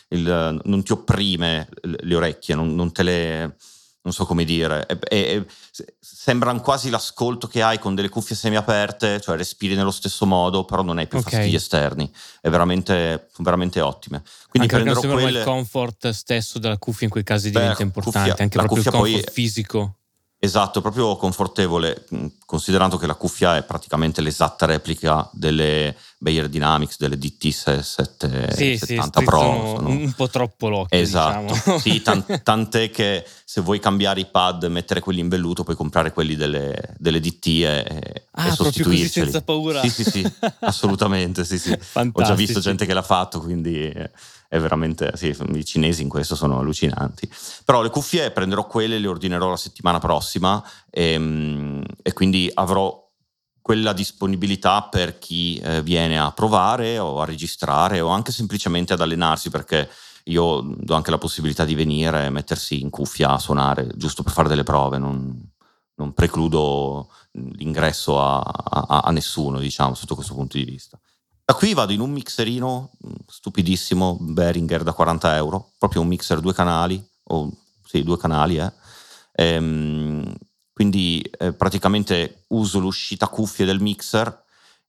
[0.09, 3.55] il, non, ti opprime le orecchie, non, non te le...
[4.07, 5.43] non so come dire, è,
[5.99, 10.81] sembrano quasi l'ascolto che hai con delle cuffie semiaperte, cioè respiri nello stesso modo, però
[10.81, 11.33] non hai più okay.
[11.33, 14.23] fastidi esterni, è veramente, veramente ottime.
[14.49, 15.39] Quindi anche prenderò quelle...
[15.39, 18.89] il comfort stesso della cuffia in quei casi Beh, diventa importante, cuffia, anche proprio il
[18.89, 19.33] comfort poi...
[19.33, 19.95] fisico.
[20.39, 22.05] Esatto, proprio confortevole,
[22.45, 28.99] considerando che la cuffia è praticamente l'esatta replica delle Bayer Dynamics, delle DT770 sì, sì,
[29.23, 29.39] Pro.
[29.39, 30.97] Sono un po' troppo l'occhio.
[30.97, 31.79] Esatto, diciamo.
[31.79, 36.11] sì, tant- tant'è che se vuoi cambiare i pad mettere quelli in velluto puoi comprare
[36.11, 39.07] quelli delle, delle DT e, ah, e sostituirli.
[39.07, 39.81] senza paura.
[39.81, 41.77] Sì, sì, sì, assolutamente, sì, sì.
[41.93, 43.93] Ho già visto gente che l'ha fatto, quindi
[44.49, 47.29] è veramente, sì, i cinesi in questo sono allucinanti.
[47.63, 53.06] Però le cuffie prenderò quelle, le ordinerò la settimana prossima e, ehm, e quindi avrò
[53.67, 59.01] quella disponibilità per chi eh, viene a provare o a registrare o anche semplicemente ad
[59.01, 59.89] allenarsi perché
[60.27, 64.31] io do anche la possibilità di venire e mettersi in cuffia a suonare giusto per
[64.31, 65.37] fare delle prove, non,
[65.95, 70.97] non precludo l'ingresso a, a, a nessuno, diciamo, sotto questo punto di vista.
[71.43, 76.39] Da qui vado in un mixerino mm, stupidissimo, Behringer da 40 euro, proprio un mixer
[76.39, 77.51] due canali, o
[77.83, 78.71] sì, due canali, eh.
[79.33, 80.33] Ehm,
[80.77, 84.43] quindi eh, praticamente uso l'uscita cuffie del mixer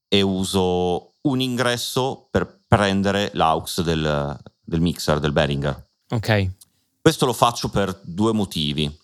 [0.07, 5.89] e uso un ingresso per prendere l'aux del, del mixer, del Behringer.
[6.11, 6.51] Ok.
[7.01, 8.95] Questo lo faccio per due motivi.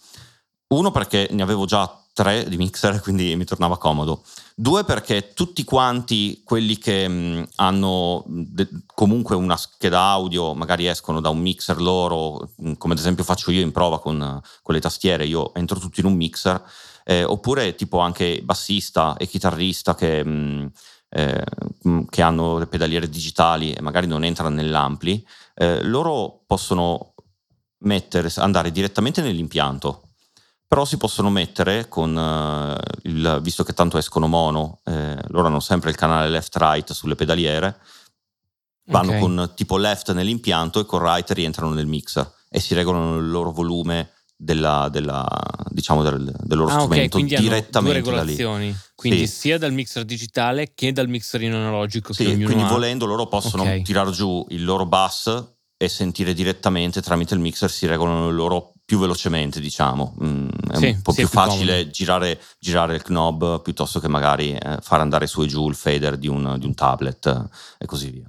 [0.74, 4.22] Uno perché ne avevo già tre di mixer, quindi mi tornava comodo.
[4.56, 11.20] Due perché tutti quanti quelli che mh, hanno de- comunque una scheda audio, magari escono
[11.20, 14.80] da un mixer loro, mh, come ad esempio faccio io in prova con, con le
[14.80, 16.62] tastiere, io entro tutto in un mixer,
[17.02, 20.70] eh, oppure tipo anche bassista e chitarrista che, mh,
[21.08, 21.44] eh,
[22.08, 27.14] che hanno le pedaliere digitali e magari non entrano nell'ampli, eh, loro possono
[27.78, 30.10] mettere, andare direttamente nell'impianto
[30.74, 35.60] però si possono mettere con uh, il, visto che tanto escono mono, eh, loro hanno
[35.60, 37.78] sempre il canale left-right sulle pedaliere,
[38.86, 39.20] vanno okay.
[39.20, 43.52] con tipo left nell'impianto e con right rientrano nel mixer e si regolano il loro
[43.52, 45.24] volume della, della,
[45.68, 48.76] diciamo del, del loro ah, strumento okay, direttamente due regolazioni.
[48.96, 49.32] Quindi sì.
[49.32, 52.12] sia dal mixer digitale che dal mixerino analogico.
[52.12, 52.66] Sì, quindi ha.
[52.66, 53.82] volendo loro possono okay.
[53.82, 58.73] tirare giù il loro bus e sentire direttamente tramite il mixer si regolano il loro
[58.84, 60.14] più velocemente, diciamo.
[60.22, 64.52] Mm, è sì, un po' più, più facile girare, girare, il knob piuttosto che magari
[64.52, 67.86] eh, far andare su e giù il fader di un, di un tablet eh, e
[67.86, 68.28] così via.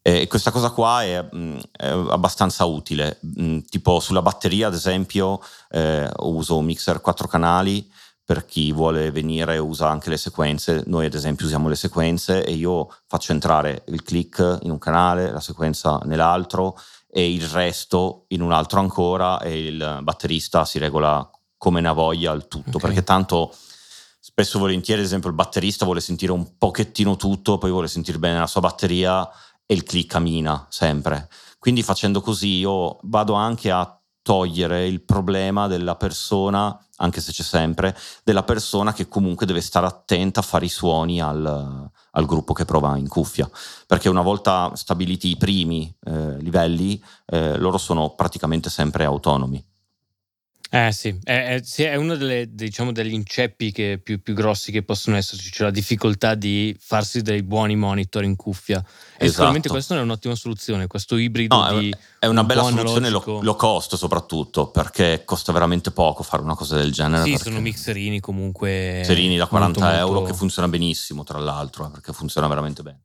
[0.00, 3.18] E questa cosa qua è, mm, è abbastanza utile.
[3.40, 7.90] Mm, tipo sulla batteria, ad esempio, eh, uso un mixer 4 canali
[8.24, 10.84] per chi vuole venire usa anche le sequenze.
[10.86, 15.32] Noi ad esempio usiamo le sequenze e io faccio entrare il click in un canale,
[15.32, 16.78] la sequenza nell'altro
[17.10, 21.92] e il resto in un altro ancora e il batterista si regola come ne ha
[21.92, 22.80] voglia il tutto, okay.
[22.80, 23.52] perché tanto
[24.20, 28.38] spesso volentieri, ad esempio, il batterista vuole sentire un pochettino tutto, poi vuole sentire bene
[28.38, 29.28] la sua batteria
[29.66, 31.28] e il click cammina sempre.
[31.58, 37.42] Quindi facendo così io vado anche a togliere il problema della persona, anche se c'è
[37.42, 42.52] sempre, della persona che comunque deve stare attenta a fare i suoni al, al gruppo
[42.52, 43.48] che prova in cuffia,
[43.86, 49.64] perché una volta stabiliti i primi eh, livelli, eh, loro sono praticamente sempre autonomi.
[50.70, 54.82] Eh sì, è, è, è uno delle, diciamo, degli inceppi che, più, più, grossi che
[54.82, 58.76] possono esserci, cioè la difficoltà di farsi dei buoni monitor in cuffia.
[58.76, 58.84] E
[59.16, 59.30] esatto.
[59.30, 61.94] sicuramente questa è un'ottima soluzione, questo ibrido no, di...
[62.18, 66.76] È una bella soluzione low, low, cost soprattutto, perché costa veramente poco fare una cosa
[66.76, 67.24] del genere.
[67.24, 68.98] Sì, sono mixerini comunque...
[68.98, 70.30] Mixerini da 40 molto, euro molto...
[70.30, 73.04] che funziona benissimo, tra l'altro, eh, perché funziona veramente bene.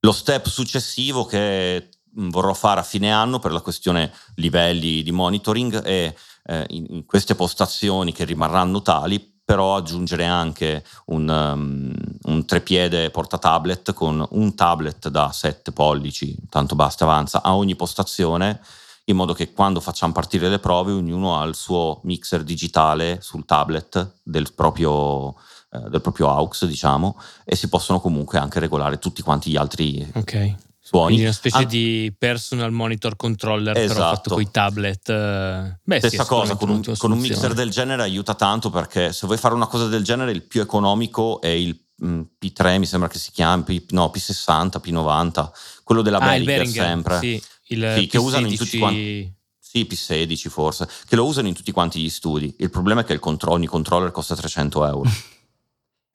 [0.00, 5.80] Lo step successivo che vorrò fare a fine anno per la questione livelli di monitoring
[5.82, 12.44] è eh, in, in, queste postazioni che rimarranno tali, però aggiungere anche un, um, un
[12.44, 18.60] trepiede portatablet con un tablet da 7 pollici, tanto basta avanza, a ogni postazione
[19.06, 23.44] in modo che quando facciamo partire le prove ognuno ha il suo mixer digitale sul
[23.44, 25.34] tablet del proprio,
[25.72, 30.08] eh, del proprio aux, diciamo, e si possono comunque anche regolare tutti quanti gli altri
[30.14, 31.06] okay suoni.
[31.06, 33.94] Quindi una specie An- di personal monitor controller esatto.
[33.94, 35.08] però fatto con i tablet.
[35.08, 39.12] Eh, beh, Stessa sì, cosa, con un, con un, mixer del genere aiuta tanto perché
[39.12, 42.86] se vuoi fare una cosa del genere il più economico è il mm, P3, mi
[42.86, 45.50] sembra che si chiami, no, P60, P90,
[45.84, 47.18] quello della ah, Behringer sempre.
[47.18, 49.32] Sì, il sì, che usano in tutti quanti.
[49.58, 52.54] Sì, P16 forse, che lo usano in tutti quanti gli studi.
[52.58, 55.10] Il problema è che il contro- ogni controller costa 300 euro.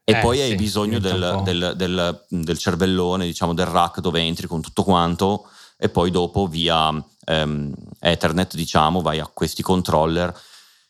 [0.10, 4.48] E eh, poi hai bisogno del, del, del, del, cervellone, diciamo, del rack dove entri
[4.48, 6.93] con tutto quanto e poi dopo via
[7.26, 10.34] ehm, Ethernet, diciamo, vai a questi controller.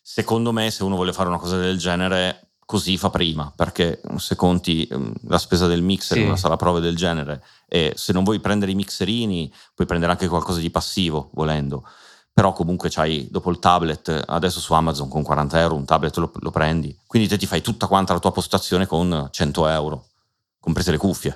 [0.04, 4.36] Secondo me, se uno vuole fare una cosa del genere, così fa prima, perché se
[4.36, 6.22] conti ehm, la spesa del mixer sì.
[6.22, 10.12] in una sala prove del genere e se non vuoi prendere i mixerini, puoi prendere
[10.12, 11.84] anche qualcosa di passivo, volendo
[12.38, 16.32] però comunque c'hai dopo il tablet, adesso su Amazon con 40 euro un tablet lo,
[16.36, 20.06] lo, prendi, quindi te ti fai tutta quanta la tua postazione con 100 euro,
[20.60, 21.36] comprese le cuffie.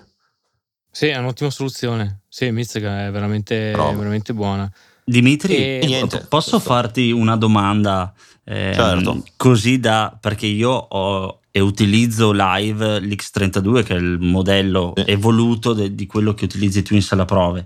[0.92, 2.22] Sì, è un'ottima soluzione.
[2.28, 4.72] Sì, Mizzica è veramente, è veramente buona.
[5.04, 5.82] Dimitri, e...
[5.88, 6.72] niente, posso questo.
[6.72, 8.14] farti una domanda?
[8.44, 9.24] Eh, certo.
[9.38, 15.06] Così da, perché io ho e utilizzo live l'X32 che è il modello sì.
[15.08, 17.66] evoluto de, di quello che utilizzi tu in sala prove.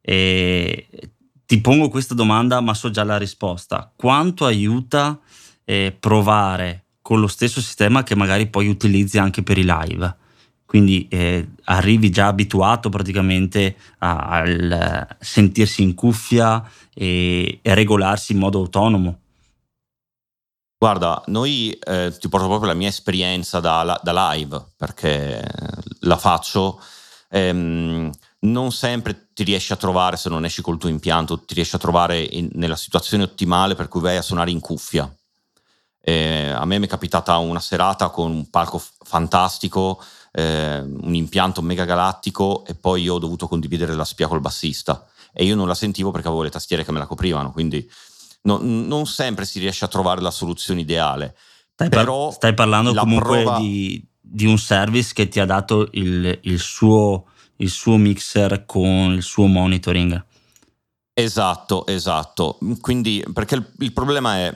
[0.00, 0.86] E
[1.48, 3.90] ti pongo questa domanda, ma so già la risposta.
[3.96, 5.18] Quanto aiuta
[5.64, 10.14] eh, provare con lo stesso sistema che magari poi utilizzi anche per i live?
[10.66, 14.44] Quindi eh, arrivi già abituato praticamente a,
[15.18, 19.20] sentirsi in cuffia e, e, regolarsi in modo autonomo.
[20.76, 25.42] Guarda, noi eh, ti porto proprio la mia esperienza da, da live perché
[26.00, 26.78] la faccio.
[27.30, 28.10] Ehm,
[28.40, 31.78] non sempre ti riesci a trovare, se non esci col tuo impianto, ti riesci a
[31.78, 35.12] trovare in, nella situazione ottimale per cui vai a suonare in cuffia.
[36.00, 41.14] Eh, a me mi è capitata una serata con un palco f- fantastico, eh, un
[41.14, 45.54] impianto mega galattico e poi io ho dovuto condividere la spia col bassista e io
[45.54, 47.88] non la sentivo perché avevo le tastiere che me la coprivano, quindi
[48.42, 51.34] no, non sempre si riesce a trovare la soluzione ideale
[51.78, 53.58] Stai, par- stai parlando comunque prova...
[53.58, 57.26] di, di, un service che ti ha dato il, il, suo,
[57.58, 60.24] il suo mixer con il suo monitoring.
[61.12, 62.58] Esatto, esatto.
[62.80, 64.54] Quindi, perché il, il, problema è,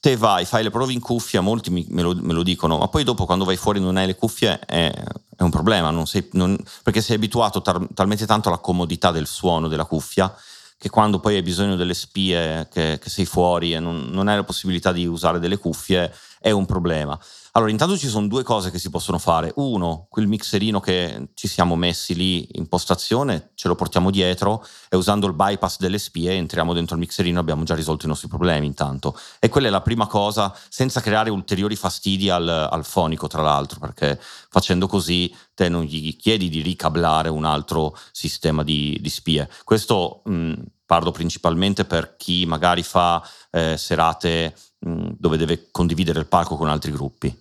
[0.00, 2.88] te vai, fai le prove in cuffia, molti mi, me, lo, me, lo, dicono, ma
[2.88, 4.92] poi dopo quando vai fuori non hai le cuffie è,
[5.36, 9.26] è un problema, non sei, non, perché sei abituato tar, talmente tanto alla comodità del
[9.26, 10.34] suono della cuffia
[10.82, 14.34] che quando poi hai bisogno delle spie, che, che sei fuori e non, non hai
[14.34, 17.18] la possibilità di usare delle cuffie, è un problema.
[17.52, 19.52] Allora, intanto ci sono due cose che si possono fare.
[19.56, 24.96] Uno, quel mixerino che ci siamo messi lì in postazione, ce lo portiamo dietro e
[24.96, 28.28] usando il bypass delle spie entriamo dentro il mixerino e abbiamo già risolto i nostri
[28.28, 29.16] problemi intanto.
[29.38, 33.78] E quella è la prima cosa, senza creare ulteriori fastidi al, al fonico, tra l'altro,
[33.78, 39.48] perché facendo così te non gli chiedi di ricablare un altro sistema di, di spie.
[39.62, 40.54] Questo mh,
[40.86, 46.90] parlo principalmente per chi magari fa eh, serate dove deve condividere il palco con altri
[46.90, 47.36] gruppi.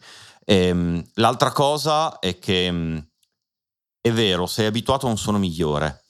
[0.46, 2.98] E, ehm, l'altra cosa è che mm,
[4.02, 6.04] è vero, sei abituato a un suono migliore,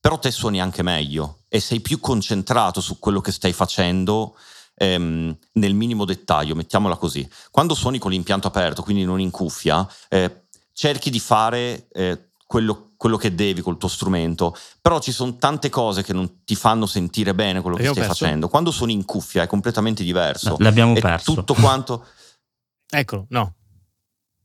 [0.00, 4.36] però te suoni anche meglio e sei più concentrato su quello che stai facendo
[4.76, 7.28] ehm, nel minimo dettaglio, mettiamola così.
[7.50, 12.92] Quando suoni con l'impianto aperto, quindi non in cuffia, eh, cerchi di fare eh, quello,
[13.04, 16.86] quello, che devi col tuo strumento, però ci sono tante cose che non ti fanno
[16.86, 18.08] sentire bene quello che stai perso.
[18.08, 18.48] facendo.
[18.48, 20.50] Quando suoni in cuffia è completamente diverso.
[20.50, 21.34] No, l'abbiamo perso.
[21.34, 22.06] Tutto quanto...
[22.88, 23.54] Eccolo, no.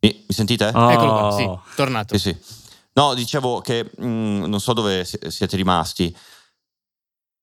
[0.02, 0.72] Mi, mi sentite?
[0.74, 0.92] Oh.
[0.92, 2.18] Eccolo qua, sì, tornato.
[2.18, 2.38] Sì, sì.
[2.94, 6.14] No, dicevo che mh, mm, non so dove siete rimasti.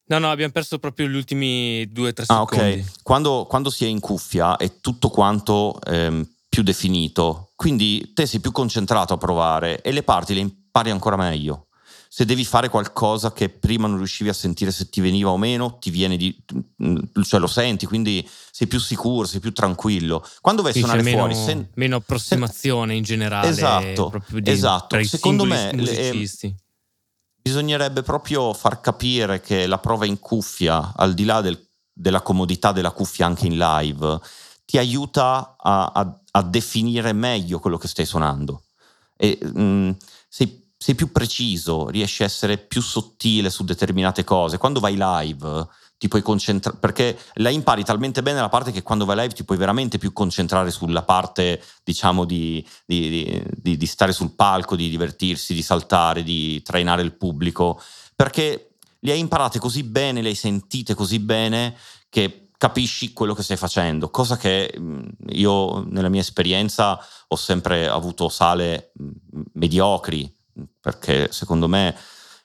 [0.09, 2.81] No, no, abbiamo perso proprio gli ultimi due o tre ah, secondi.
[2.81, 3.03] Ah, ok.
[3.03, 8.41] Quando, quando, si è in cuffia è tutto quanto ehm, più definito, quindi te sei
[8.41, 11.67] più concentrato a provare e le parti le impari ancora meglio.
[12.09, 15.79] Se devi fare qualcosa che prima non riuscivi a sentire se ti veniva o meno,
[15.79, 16.35] ti viene di,
[16.83, 20.25] mm, cioè lo senti, quindi sei più sicuro, sei più tranquillo.
[20.41, 23.49] Quando vai a suonare meno, fuori, sen- meno approssimazione in generale.
[23.49, 25.03] Esatto, di, esatto.
[25.05, 26.47] Secondo me musicisti.
[26.49, 26.65] Le,
[27.47, 31.57] bisognerebbe proprio far capire che la prova in cuffia, al di là del,
[31.93, 34.19] della comodità della cuffia anche in live,
[34.65, 38.65] ti aiuta a, a, a definire meglio quello che stai suonando.
[39.17, 39.91] E, mh, mm,
[40.29, 44.59] sei, sei, più preciso, riesci a essere più sottile su determinate cose.
[44.59, 45.67] Quando vai live
[45.99, 49.45] ti puoi concentrare, perché la impari talmente bene la parte che quando vai live ti
[49.45, 54.91] puoi veramente più concentrare sulla parte, diciamo, di, di, di, di stare sul palco, di
[54.91, 57.81] divertirsi, di saltare, di trainare il pubblico,
[58.15, 61.77] perché le hai imparate così bene, le hai sentite così bene
[62.09, 64.73] che capisci quello che stai facendo, cosa che
[65.29, 66.99] io nella mia esperienza
[67.29, 68.93] ho sempre avuto sale
[69.53, 70.36] mediocri,
[70.81, 71.97] perché secondo me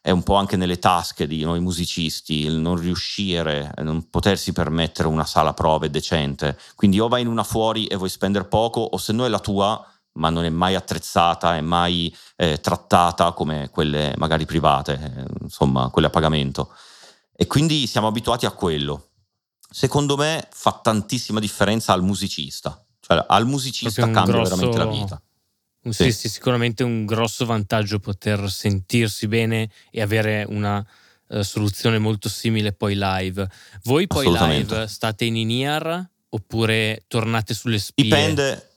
[0.01, 5.07] è un po' anche nelle tasche di noi musicisti il non riuscire, non potersi permettere
[5.07, 6.57] una sala prove decente.
[6.75, 9.39] Quindi o vai in una fuori e vuoi spendere poco, o se no è la
[9.39, 15.25] tua, ma non è mai attrezzata, è mai eh, trattata come quelle magari private, eh,
[15.41, 16.73] insomma, quelle a pagamento.
[17.35, 19.05] E quindi siamo abituati a quello
[19.71, 22.83] secondo me fa tantissima differenza al musicista.
[22.99, 25.21] Cioè al musicista cambia grosso, veramente la vita.
[25.83, 26.11] Un, sì.
[26.11, 30.85] sì, sicuramente un grosso vantaggio poter sentirsi bene e avere una
[31.27, 33.49] uh, soluzione molto simile poi live.
[33.83, 38.03] Voi poi live state in in-ear oppure tornate sulle spie?
[38.03, 38.71] Dipende,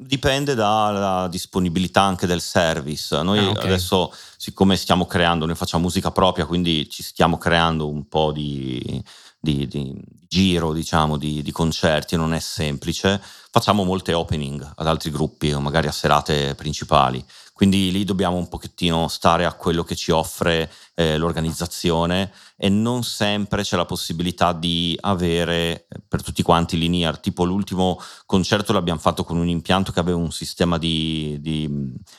[0.00, 3.20] Dipende dalla disponibilità anche del service.
[3.20, 3.64] Noi ah, okay.
[3.64, 9.02] adesso, siccome stiamo creando, noi facciamo musica propria, quindi ci stiamo creando un po' di,
[9.40, 9.94] di, di
[10.28, 13.20] giro, diciamo, di, di, concerti, non è semplice.
[13.50, 17.24] Facciamo molte opening ad altri gruppi o magari a serate principali.
[17.52, 23.02] Quindi lì dobbiamo un pochettino stare a quello che ci offre eh, l'organizzazione e non
[23.02, 27.18] sempre c'è la possibilità di avere eh, per tutti quanti linear.
[27.18, 31.68] Tipo l'ultimo concerto l'abbiamo fatto con un impianto che aveva un sistema di, di,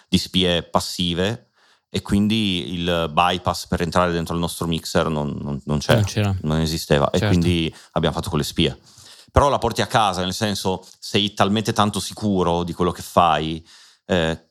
[0.10, 1.49] di spie passive
[1.90, 6.06] e quindi il bypass per entrare dentro il nostro mixer non, non, non, c'era, non,
[6.06, 6.36] c'era.
[6.42, 7.26] non esisteva certo.
[7.26, 8.78] e quindi abbiamo fatto con le spie.
[9.32, 13.66] Però la porti a casa, nel senso sei talmente tanto sicuro di quello che fai,
[14.06, 14.50] eh,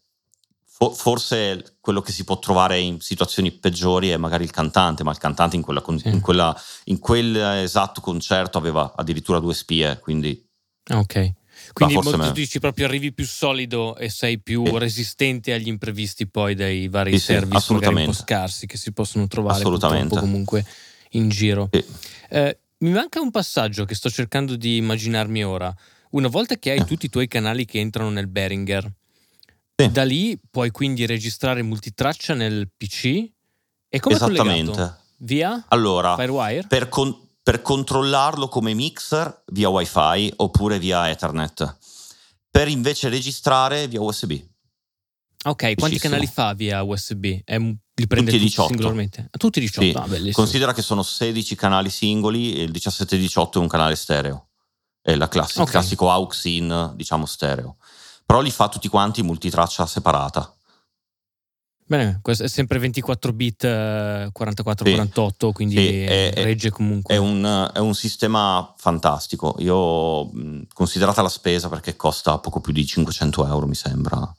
[0.64, 5.10] fo- forse quello che si può trovare in situazioni peggiori è magari il cantante, ma
[5.10, 6.08] il cantante in, quella, sì.
[6.08, 10.44] in, quella, in quel esatto concerto aveva addirittura due spie, quindi...
[10.90, 11.32] Ok.
[11.72, 12.32] Quindi molto me...
[12.32, 14.78] dici proprio arrivi più solido e sei più eh.
[14.78, 19.26] resistente agli imprevisti poi dei vari sì, service sì, un po' scarsi che si possono
[19.26, 19.62] trovare
[20.08, 20.64] comunque
[21.10, 21.68] in giro.
[21.72, 21.84] Sì.
[22.30, 25.74] Eh, mi manca un passaggio che sto cercando di immaginarmi ora.
[26.10, 26.84] Una volta che hai eh.
[26.84, 28.90] tutti i tuoi canali che entrano nel Behringer,
[29.90, 33.30] da lì puoi quindi registrare multitraccia nel PC
[33.88, 34.96] e come Esattamente.
[35.18, 36.66] Via allora, Firewire?
[36.68, 41.78] Per, con- per controllarlo come mixer via wifi oppure via ethernet
[42.50, 44.38] per invece registrare via USB.
[45.44, 47.40] Ok, quanti canali fa via USB?
[47.42, 48.68] È, li prende tutti, 18.
[48.68, 49.30] singolarmente?
[49.30, 50.28] Tutti 18, sì.
[50.28, 54.48] ah, Considera che sono 16 canali singoli e il 17-18 è un canale stereo.
[55.00, 55.72] È la classica, okay.
[55.72, 57.78] il classico aux in, diciamo, stereo.
[58.26, 60.54] Però li fa tutti quanti multitraccia separata.
[61.88, 67.14] Bene, questo è sempre 24 bit 44-48, sì, quindi sì, è, regge comunque.
[67.14, 69.56] È un, è un, sistema fantastico.
[69.60, 70.30] Io,
[70.74, 74.34] considerata la spesa, perché costa poco più di 500 euro, mi sembra,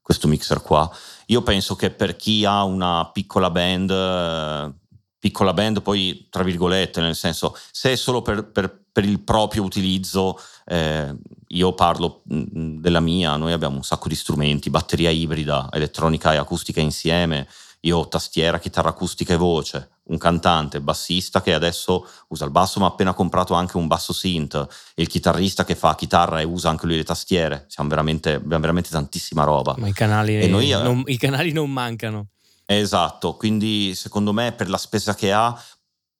[0.00, 0.90] questo mixer qua.
[1.26, 4.74] Io penso che per chi ha una piccola band,
[5.18, 9.64] piccola band poi tra virgolette, nel senso, se è solo per, per, per il proprio
[9.64, 11.14] utilizzo, eh,
[11.48, 16.36] io parlo mm, della mia, noi abbiamo un sacco di strumenti, batteria ibrida, elettronica e
[16.36, 17.46] acustica insieme,
[17.80, 22.80] io ho tastiera, chitarra acustica e voce, un cantante, bassista che adesso usa il basso
[22.80, 24.66] ma ha appena comprato anche un basso synth,
[24.96, 28.90] il chitarrista che fa chitarra e usa anche lui le tastiere, Siamo veramente, abbiamo veramente
[28.90, 29.74] tantissima roba.
[29.78, 32.28] Ma i canali, noi, eh, non, i canali non mancano.
[32.64, 35.56] Esatto, quindi secondo me per la spesa che ha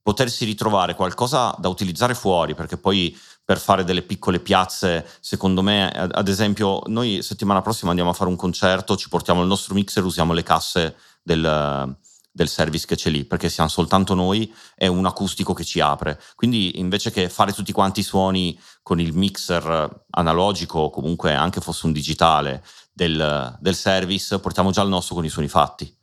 [0.01, 5.89] potersi ritrovare qualcosa da utilizzare fuori, perché poi per fare delle piccole piazze, secondo me,
[5.89, 10.03] ad esempio, noi settimana prossima andiamo a fare un concerto, ci portiamo il nostro mixer,
[10.03, 11.97] usiamo le casse del,
[12.33, 16.21] del service che c'è lì, perché siamo soltanto noi, è un acustico che ci apre.
[16.35, 21.61] Quindi invece che fare tutti quanti i suoni con il mixer analogico o comunque anche
[21.61, 25.97] fosse un digitale del, del service, portiamo già il nostro con i suoni fatti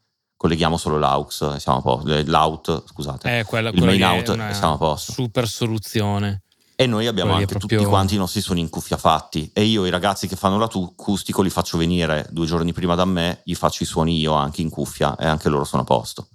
[0.43, 2.21] colleghiamo solo l'aux, siamo a posto.
[2.25, 3.39] L'out, scusate.
[3.39, 5.13] Eh, quella, il main out, siamo a posto.
[5.13, 6.42] Super soluzione.
[6.83, 7.79] E noi abbiamo Quelli anche proprio...
[7.79, 9.49] tutti quanti i nostri suoni in cuffia fatti.
[9.53, 13.39] E io i ragazzi che fanno l'acustico li faccio venire due giorni prima da me,
[13.45, 16.27] gli faccio i suoni io anche in cuffia e anche loro sono a posto.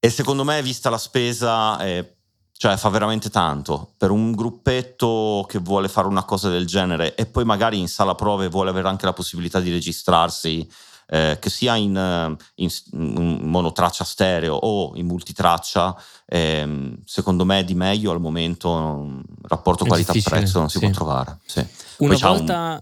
[0.00, 2.16] E secondo me, vista la spesa, eh,
[2.52, 3.92] cioè fa veramente tanto.
[3.98, 8.14] Per un gruppetto che vuole fare una cosa del genere e poi magari in sala
[8.14, 10.66] prove vuole avere anche la possibilità di registrarsi
[11.10, 15.96] eh, che sia in, eh, in, in, monotraccia stereo o in multitraccia,
[16.26, 20.84] eh, secondo me di meglio al momento un rapporto qualità-prezzo non si sì.
[20.84, 21.38] può trovare.
[21.46, 21.66] Sì.
[21.98, 22.70] Una Poi volta...
[22.72, 22.80] Un...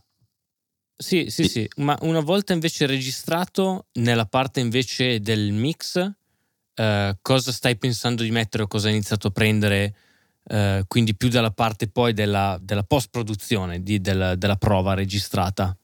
[0.98, 6.10] Sì, sì, sì, sì, ma una volta invece registrato, nella parte invece del mix,
[6.74, 9.94] eh, cosa stai pensando di mettere o cosa hai iniziato a prendere?
[10.48, 15.76] Eh, quindi più dalla parte poi della, della post-produzione, di, della, della prova registrata.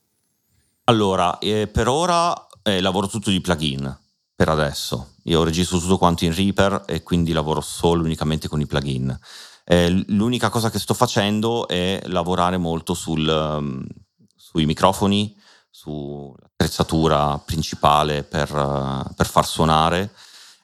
[0.85, 3.99] Allora, eh, per ora eh, lavoro tutto di plugin,
[4.35, 5.15] per adesso.
[5.25, 9.17] Io registro tutto quanto in Reaper e quindi lavoro solo unicamente con i plugin.
[9.65, 13.87] Eh, l'unica cosa che sto facendo è lavorare molto sul, um,
[14.35, 15.37] sui microfoni,
[15.71, 20.13] sull'attrezzatura principale per, uh, per, far suonare.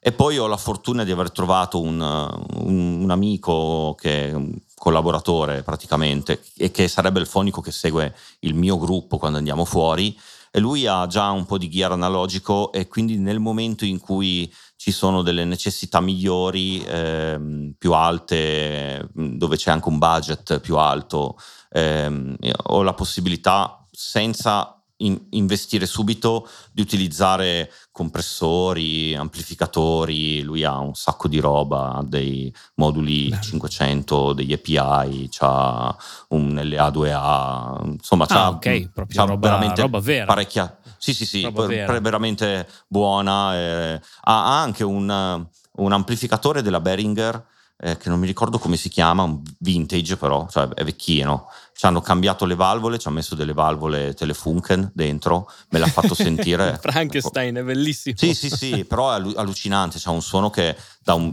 [0.00, 4.34] E poi ho la fortuna di aver trovato un, un, un amico che
[4.78, 10.18] collaboratore praticamente e che sarebbe il fonico che segue il mio gruppo quando andiamo fuori.
[10.50, 14.50] E lui ha già un po' di gear analogico e quindi nel momento in cui
[14.76, 21.36] ci sono delle necessità migliori, ehm, più alte, dove c'è anche un budget più alto,
[21.70, 22.36] ehm,
[22.68, 31.28] ho la possibilità senza in, investire subito di utilizzare compressori, amplificatori, lui ha un sacco
[31.28, 33.42] di roba, ha dei moduli Bello.
[33.42, 35.96] 500, degli API, ha
[36.28, 38.90] un LA2A, insomma ah, c'ha, okay.
[39.08, 40.24] c'ha roba, veramente roba vera.
[40.24, 40.72] parecchia...
[41.00, 43.54] Sì, sì, sì, per, veramente buona.
[43.54, 45.46] Eh, ha anche un,
[45.76, 47.46] un amplificatore della Behringer
[47.80, 51.48] eh, che non mi ricordo come si chiama, un vintage però, cioè è vecchino.
[51.74, 56.14] Ci hanno cambiato le valvole, ci hanno messo delle valvole Telefunken dentro, me l'ha fatto
[56.16, 56.76] sentire.
[56.80, 58.16] Frankenstein, è bellissimo.
[58.18, 61.32] Sì, sì, sì, però è allucinante, c'è un suono che da un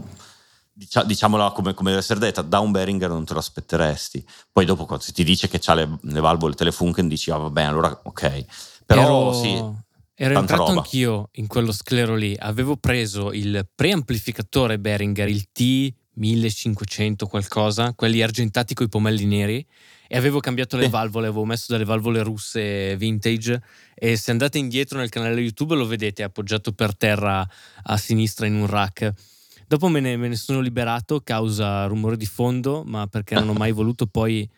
[1.06, 4.24] diciamola come, come, deve essere detta, da un Behringer non te lo aspetteresti.
[4.52, 8.00] Poi dopo quando ti dice che ha le, le valvole Telefunken dici, ah vabbè, allora
[8.04, 8.44] ok.
[8.84, 9.32] Però Ero...
[9.32, 9.84] sì,
[10.18, 10.80] Ero entrato roba.
[10.80, 18.22] anch'io in quello sclero lì, avevo preso il preamplificatore Behringer, il T 1500 qualcosa, quelli
[18.22, 19.66] argentati con i pomelli neri
[20.08, 23.60] e avevo cambiato le valvole, avevo messo delle valvole russe vintage
[23.94, 27.46] e se andate indietro nel canale YouTube lo vedete appoggiato per terra
[27.82, 29.12] a sinistra in un rack.
[29.66, 33.52] Dopo me ne, me ne sono liberato causa rumore di fondo, ma perché non ho
[33.52, 34.48] mai voluto poi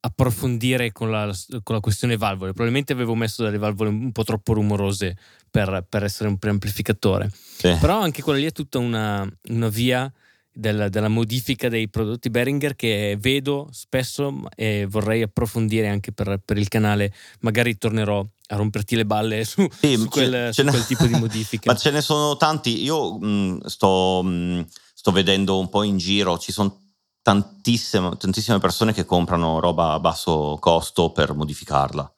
[0.00, 2.52] approfondire con la, con la, questione valvole.
[2.52, 5.16] Probabilmente avevo messo delle valvole un po' troppo rumorose
[5.50, 7.30] per, per essere un preamplificatore.
[7.32, 7.76] Sì.
[7.80, 10.10] Però anche quella lì è tutta una, una via
[10.56, 16.56] del, della modifica dei prodotti Behringer che vedo spesso e vorrei approfondire anche per, per
[16.56, 17.12] il canale.
[17.40, 21.68] Magari tornerò a romperti le balle su, sì, su, quel, su quel, tipo di modifiche.
[21.68, 22.82] Ma ce ne sono tanti.
[22.82, 24.60] Io mh, mm, sto, mh, mm,
[24.94, 26.80] sto vedendo un po' in giro, ci sono
[27.20, 32.10] tantissime, tantissime persone che comprano roba a basso costo per modificarla.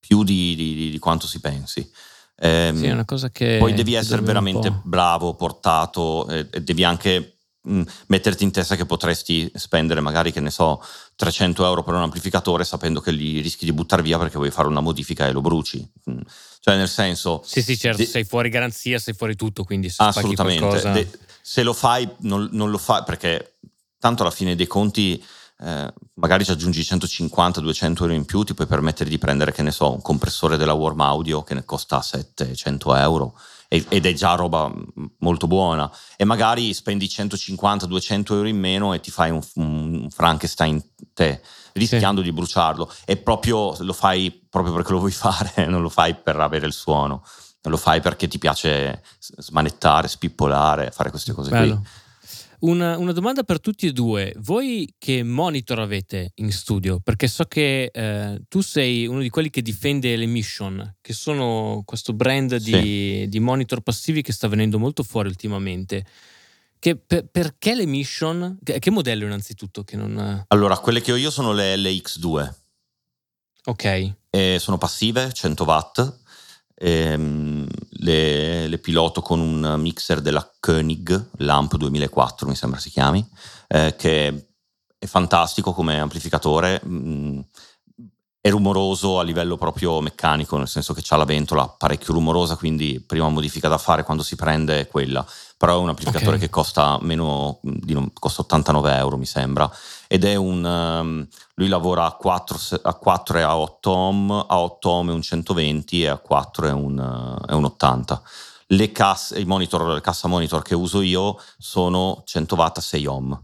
[0.00, 1.88] più di, di, di quanto si pensi.
[2.36, 3.56] Eh, sì, è una cosa che...
[3.60, 7.33] Poi devi essere veramente bravo, portato e, e devi anche
[7.64, 10.82] mh, metterti in testa che potresti spendere magari, che ne so,
[11.16, 14.68] 300 euro per un amplificatore sapendo che li rischi di buttare via perché vuoi fare
[14.68, 15.86] una modifica e lo bruci.
[16.04, 16.20] Mh.
[16.60, 17.42] Cioè nel senso...
[17.44, 20.60] Sì, sì, certo, de- sei fuori garanzia, sei fuori tutto, quindi se assolutamente.
[20.60, 20.90] Qualcosa...
[20.92, 21.10] De-
[21.40, 23.56] se lo fai, non, non lo fai perché
[23.98, 25.22] tanto alla fine dei conti
[25.60, 29.70] eh, magari ci aggiungi 150-200 euro in più, ti puoi permettere di prendere, che ne
[29.70, 33.38] so, un compressore della Warm Audio che ne costa 700 euro
[33.88, 34.72] ed è già roba
[35.18, 40.82] molto buona e magari spendi 150-200 euro in meno e ti fai un, un Frankenstein
[41.12, 42.28] te rischiando sì.
[42.28, 46.38] di bruciarlo e proprio lo fai proprio perché lo vuoi fare non lo fai per
[46.38, 47.24] avere il suono
[47.62, 51.76] lo fai perché ti piace smanettare, spippolare, fare queste cose Bello.
[51.76, 52.02] qui
[52.60, 54.32] una, una, domanda per tutti e due.
[54.38, 57.00] Voi che monitor avete in studio?
[57.00, 61.82] Perché so che eh, tu sei uno di quelli che difende le Mission, che sono
[61.84, 63.26] questo brand di, sì.
[63.28, 66.04] di monitor passivi che sta venendo molto fuori ultimamente.
[66.78, 68.58] Che, per, perché le Mission?
[68.62, 69.84] Che, che, modello innanzitutto?
[69.84, 70.44] Che non...
[70.48, 72.54] Allora, quelle che ho io sono le LX2.
[73.66, 74.14] Ok.
[74.30, 76.22] E sono passive, 100 watt
[76.74, 77.66] ehm,
[77.98, 83.26] le, le, piloto con un mixer della Koenig, Lamp 2004 mi sembra si chiami,
[83.68, 84.48] eh, che
[84.98, 87.40] è fantastico come amplificatore, mh, mm,
[88.44, 93.00] è rumoroso a livello proprio meccanico, nel senso che ha la ventola parecchio rumorosa, quindi
[93.00, 95.24] prima modifica da fare quando si prende è quella.
[95.56, 96.40] Però è un amplificatore okay.
[96.40, 99.70] che costa meno di, costa 89 euro, mi sembra.
[100.06, 100.62] Ed è un.
[100.62, 105.12] Um, lui lavora a 4, a 4 e a 8 ohm, a 8 ohm è
[105.14, 108.22] un 120 e a 4 è un, è un 80.
[108.66, 113.06] Le casse, i monitor, le cassa monitor che uso io sono 100 watt a 6
[113.06, 113.42] ohm,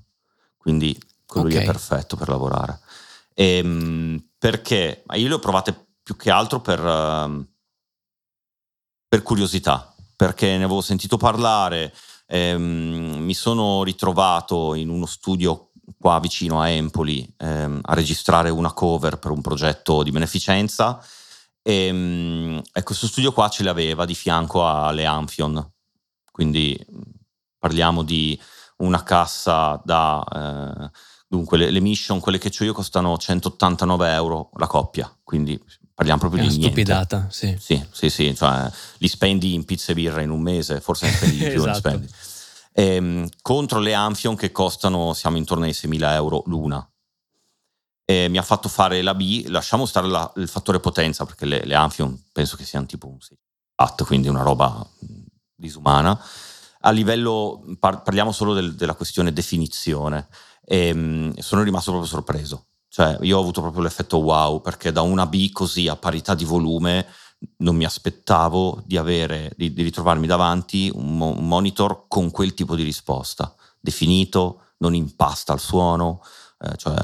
[0.59, 0.94] quindi
[1.24, 1.61] quello okay.
[1.61, 2.80] lì è perfetto per lavorare.
[3.32, 5.05] E, ehm, perché?
[5.16, 7.47] Io le ho provate più che altro per, uh,
[9.07, 11.95] per curiosità, perché ne avevo sentito parlare,
[12.26, 18.72] ehm, mi sono ritrovato in uno studio qua vicino a Empoli ehm, a registrare una
[18.72, 21.05] cover per un progetto di beneficenza
[21.61, 25.70] e, ehm, e questo studio qua ce l'aveva di fianco alle Amphion,
[26.32, 26.78] quindi
[27.59, 28.41] parliamo di
[28.78, 30.24] una cassa da...
[30.24, 35.62] Eh, Dunque, le, le, mission, quelle che ho io, costano 189 euro la coppia, quindi
[35.95, 36.66] parliamo proprio è di niente.
[36.66, 37.57] stupidata, sì.
[37.57, 38.68] Sì, sì, sì, cioè
[38.99, 41.78] li spendi in pizza e birra in un mese, forse ne spendi di più, esatto.
[41.78, 42.09] spendi.
[42.72, 46.85] E, ehm, contro le Amphion che costano, siamo intorno ai 6.000 euro l'una.
[48.05, 51.64] E mi ha fatto fare la B, lasciamo stare la, il fattore potenza, perché le,
[51.64, 53.39] le Amphion penso che siano tipo un 6
[53.76, 54.85] watt, quindi una roba
[55.55, 56.20] disumana.
[56.81, 60.26] A livello, par- parliamo solo del, della questione definizione
[60.71, 62.66] e ehm, sono rimasto proprio sorpreso.
[62.89, 66.45] Cioè, io ho avuto proprio l'effetto wow, perché da una B così a parità di
[66.45, 67.07] volume
[67.59, 72.55] non mi aspettavo di avere, di, di ritrovarmi davanti un, mo- un, monitor con quel
[72.55, 76.23] tipo di risposta, definito, non impasta il suono,
[76.61, 76.95] eh, cioè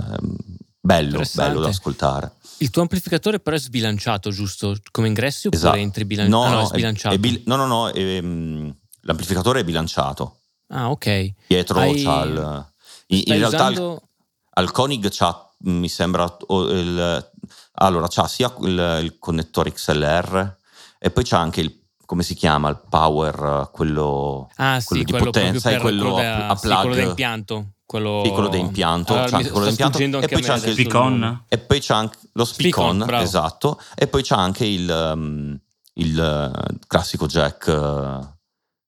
[0.81, 2.33] bello, bello da ascoltare.
[2.59, 4.77] Il tuo amplificatore però è sbilanciato, giusto?
[4.93, 5.79] Come ingressi oppure esatto.
[5.79, 6.37] entri bilanciato?
[6.37, 7.14] No, ah, no, è sbilanciato.
[7.14, 10.39] È, è bil- no, no, no, è, um, l'amplificatore è bilanciato.
[10.69, 11.33] Ah, ok.
[11.49, 12.03] Dietro Hai...
[12.03, 12.75] c'ha il
[13.09, 14.02] in, in realtà usando...
[14.50, 17.32] al Koenig c'ha, mi sembra, il,
[17.74, 20.57] allora c'ha sia il, il, connettore XLR
[20.98, 25.11] e poi c'ha anche il come si chiama il power quello, ah, quello sì, di
[25.11, 26.74] quello potenza e quello, quello, da, a, plug.
[26.74, 30.20] sì, quello da impianto quello, quello da impianto, allora, c'è anche quello da impianto.
[30.20, 33.80] e poi c'è anche il Speakon e poi c'è anche lo Speakon, esatto.
[33.94, 35.59] E poi c'è anche il, um,
[35.94, 38.36] il uh, classico jack uh,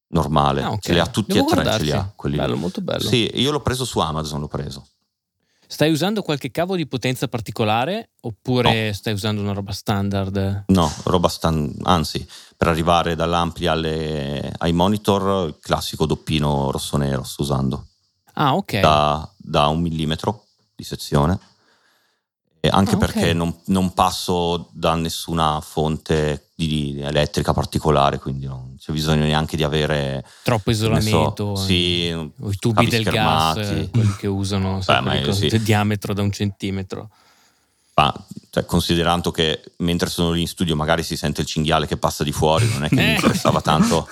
[0.09, 0.79] normale, ah, okay.
[0.81, 2.11] ce li ha tutti Devo e tre, ce li ha.
[2.15, 3.07] Quelli bello, molto bello.
[3.07, 4.87] Sì, io l'ho preso su Amazon, l'ho preso.
[5.71, 8.93] Stai usando qualche cavo di potenza particolare oppure no.
[8.93, 10.63] stai usando una roba standard?
[10.67, 17.43] No, roba standard, anzi, per arrivare dall'ampli alle, ai monitor, il classico doppino rosso-nero sto
[17.43, 17.85] usando.
[18.33, 18.79] Ah, ok.
[18.79, 20.45] Da, da un millimetro
[20.75, 21.39] di sezione
[22.67, 22.97] anche ah, okay.
[22.97, 29.25] perché non, non, passo da nessuna fonte di, di elettrica particolare, quindi non c'è bisogno
[29.25, 31.55] neanche di avere troppo isolamento.
[31.55, 33.59] So, sì, i tubi del schermati.
[33.59, 35.61] gas, quelli che usano Beh, cose, sì.
[35.61, 37.09] diametro da un centimetro.
[37.95, 38.13] Ma
[38.49, 42.23] cioè, considerando che mentre sono lì in studio magari si sente il cinghiale che passa
[42.23, 44.07] di fuori, non è che mi interessava tanto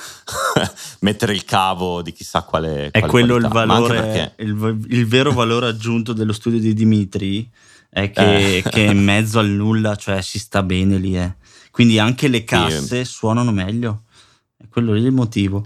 [0.99, 2.91] mettere il cavo di chissà quale.
[2.91, 4.43] È quello il valore, perché...
[4.43, 7.49] il, il vero valore aggiunto dello studio di Dimitri
[7.89, 8.61] è che, eh.
[8.61, 11.18] che è in mezzo al nulla, cioè si sta bene lì.
[11.18, 11.36] Eh.
[11.72, 13.11] Quindi anche le casse sì.
[13.11, 14.03] suonano meglio.
[14.57, 15.65] È quello lì il motivo.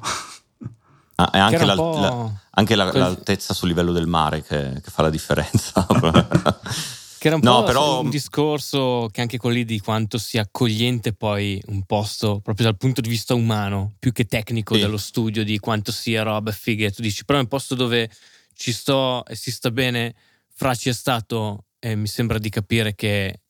[1.15, 5.03] Ah, è anche, la, la, anche la, l'altezza sul livello del mare che, che fa
[5.03, 5.85] la differenza.
[7.21, 8.01] Che era un no, po' però...
[8.01, 12.77] un discorso che anche quello lì di quanto sia accogliente poi un posto, proprio dal
[12.77, 14.79] punto di vista umano, più che tecnico sì.
[14.79, 16.89] dello studio, di quanto sia roba fighe.
[16.89, 18.09] Tu dici, però è un posto dove
[18.55, 20.15] ci sto e si sta bene,
[20.51, 23.41] Fra ci è stato e mi sembra di capire che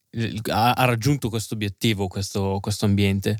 [0.49, 3.37] ha, ha raggiunto questo obiettivo, questo, questo ambiente.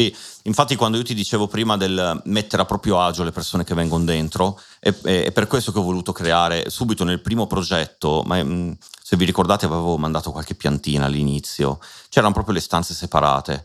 [0.00, 3.74] Sì, infatti quando io ti dicevo prima del mettere a proprio agio le persone che
[3.74, 8.40] vengono dentro, è, è per questo che ho voluto creare subito nel primo progetto, ma
[8.40, 11.80] mm, se vi ricordate avevo mandato qualche piantina all'inizio,
[12.10, 13.64] c'erano proprio le stanze separate.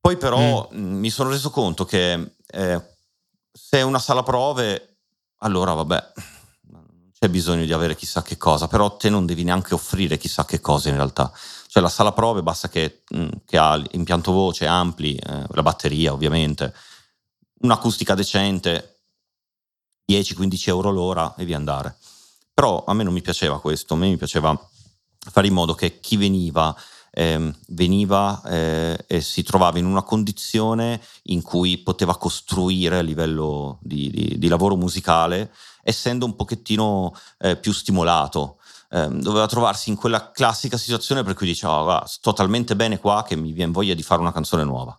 [0.00, 0.78] Poi però mm.
[0.78, 2.96] mm mi sono reso conto che eh,
[3.52, 5.00] se è una sala prove,
[5.40, 6.12] allora vabbè,
[6.70, 10.46] non c'è bisogno di avere chissà che cosa, però te non devi neanche offrire chissà
[10.46, 11.30] che cosa in realtà
[11.76, 16.14] cioè la sala prove basta che, mm, che ha l'impianto voce ampli, eh, la batteria
[16.14, 16.72] ovviamente,
[17.60, 19.00] un'acustica decente,
[20.10, 21.98] 10-15 euro l'ora e via andare.
[22.54, 24.58] Però a me non mi piaceva questo, a me mi piaceva
[25.18, 26.74] fare in modo che chi veniva
[27.10, 33.80] eh, veniva eh, e si trovava in una condizione in cui poteva costruire a livello
[33.82, 35.52] di, di, di lavoro musicale,
[35.82, 38.60] essendo un pochettino eh, più stimolato
[38.96, 43.24] ehm, doveva trovarsi in quella classica situazione per cui diceva, oh, sto talmente bene qua
[43.26, 44.98] che mi viene voglia di fare una canzone nuova.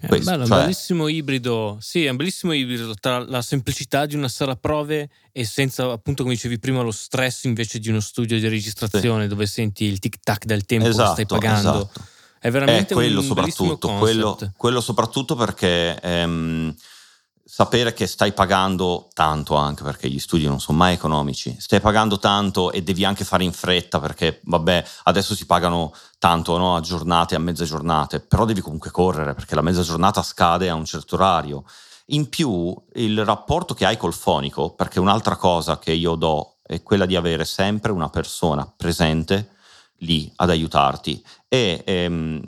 [0.00, 0.56] È Questo, bello, cioè...
[0.56, 5.10] un bellissimo ibrido, sì, è un bellissimo ibrido tra la semplicità di una sala prove
[5.30, 9.28] e senza, appunto, come dicevi prima, lo stress invece di uno studio di registrazione sì.
[9.28, 11.74] dove senti il tic-tac del tempo esatto, che stai pagando.
[11.74, 12.00] Esatto.
[12.42, 16.74] È veramente è quello un soprattutto, quello, quello, soprattutto perché ehm,
[17.52, 22.20] sapere che stai pagando tanto anche perché gli studi non sono mai economici, stai pagando
[22.20, 26.80] tanto e devi anche fare in fretta perché vabbè adesso si pagano tanto no, a
[26.80, 30.84] giornate, a mezze giornate, però devi comunque correre perché la mezza giornata scade a un
[30.84, 31.64] certo orario.
[32.12, 36.84] In più il rapporto che hai col fonico, perché un'altra cosa che io do è
[36.84, 39.56] quella di avere sempre una persona presente
[39.98, 42.40] lì ad aiutarti e ehm,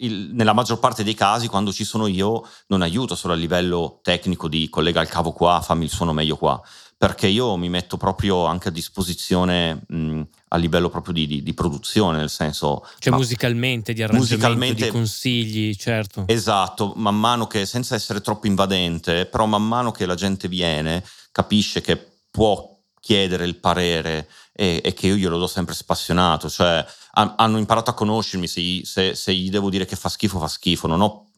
[0.00, 4.00] il, nella maggior parte dei casi, quando ci sono io, non aiuto solo a livello
[4.02, 6.60] tecnico di collega il cavo qua, fammi il suono meglio qua,
[6.96, 11.54] perché io mi metto proprio anche a disposizione mh, a livello proprio di, di, di,
[11.54, 12.86] produzione, nel senso...
[12.98, 16.24] Cioè musicalmente, di arrangiamento, musicalmente, di consigli, certo.
[16.26, 21.04] Esatto, man mano che, senza essere troppo invadente, però man mano che la gente viene,
[21.32, 21.96] capisce che
[22.30, 24.28] può chiedere il parere
[24.60, 29.14] e, e che io glielo do sempre spassionato, cioè hanno imparato a conoscermi, se, se,
[29.14, 31.30] se, gli devo dire che fa schifo, fa schifo, non ho,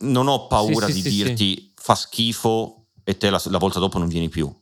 [0.00, 3.78] non ho paura sì, sì, di sì, dirti fa schifo e te la, la volta
[3.78, 4.54] dopo non vieni più.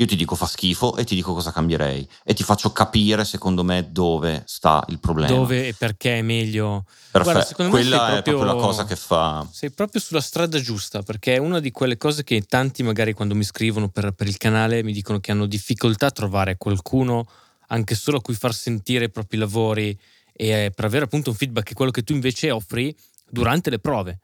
[0.00, 3.62] Io ti dico fa schifo e ti dico cosa cambierei e ti faccio capire secondo
[3.62, 5.28] me dove sta il problema.
[5.28, 6.86] Dove e perché è meglio.
[7.10, 9.46] Perfetto, Guarda, quella è proprio, proprio, la cosa che fa.
[9.52, 13.34] Sei proprio sulla strada giusta perché è una di quelle cose che tanti magari quando
[13.34, 17.28] mi scrivono per, per il canale mi dicono che hanno difficoltà a trovare qualcuno
[17.66, 19.94] anche solo a cui far sentire i propri lavori
[20.32, 22.96] e per avere appunto un feedback che è quello che tu invece offri
[23.28, 24.20] durante le prove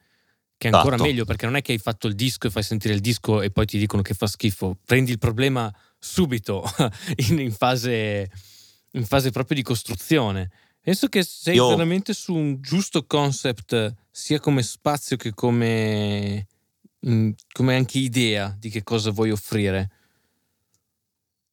[0.59, 1.11] che è ancora esatto.
[1.11, 3.50] meglio perché non è che hai fatto il disco e fai sentire il disco e
[3.50, 4.78] poi ti dicono che fa schifo.
[4.84, 6.64] Prendi il problema subito
[7.28, 8.30] in, in, fase,
[8.92, 10.50] in fase proprio di costruzione.
[10.80, 11.68] Penso che sei Io...
[11.68, 16.46] veramente su un giusto concept sia come spazio che come,
[17.07, 19.90] mm, come anche idea di che cosa vuoi offrire.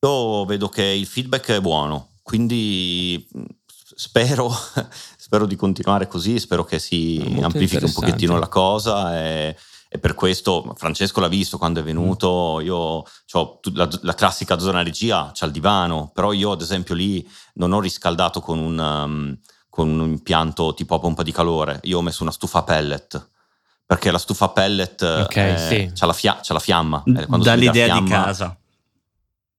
[0.01, 3.43] Io vedo che il feedback è buono, quindi mm,
[3.95, 4.51] spero,
[5.34, 9.58] spero di continuare così, spero che si amplifichi un pochettino la cosa e,
[9.90, 14.84] e, per questo Francesco l'ha visto quando è venuto, io ho la, la, classica zona
[14.84, 19.38] regia, c'è il divano, però io ad esempio lì non ho riscaldato con un, um,
[19.70, 23.30] con un impianto tipo a pompa di calore, io ho messo una stufa pellet
[23.88, 25.92] perché la stufa pellet okay, eh, sì.
[25.96, 27.04] c'ha, la fia- c'ha, la fiamma.
[27.08, 28.58] Eh, Dall'idea fiamma, di casa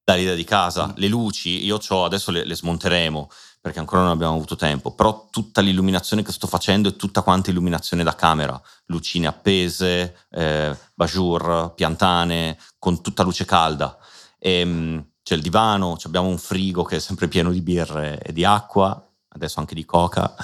[0.04, 3.30] dall'idea di casa, le luci, io adesso le, le, smonteremo
[3.64, 7.48] perché ancora non abbiamo avuto tempo, però tutta l'illuminazione che sto facendo è tutta quanta
[7.48, 13.96] illuminazione da camera, lucine appese, eh, bajour, piantane, con tutta luce calda.
[14.38, 18.34] E, ehm, c'è il divano, abbiamo un frigo che è sempre pieno di birre e
[18.34, 20.34] di acqua, adesso anche di coca,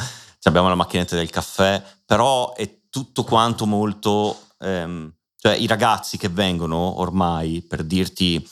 [0.44, 4.46] abbiamo la macchinetta del caffè, però è tutto quanto molto...
[4.60, 8.42] Ehm, cioè i ragazzi che vengono ormai per dirti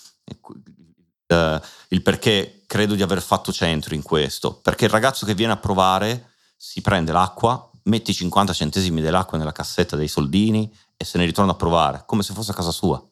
[1.29, 5.53] eh, il perché credo di aver fatto centro in questo, perché il ragazzo che viene
[5.53, 11.05] a provare si prende l'acqua, mette i 50 centesimi dell'acqua nella cassetta dei soldini e
[11.05, 13.03] se ne ritorna a provare, come se fosse a casa sua.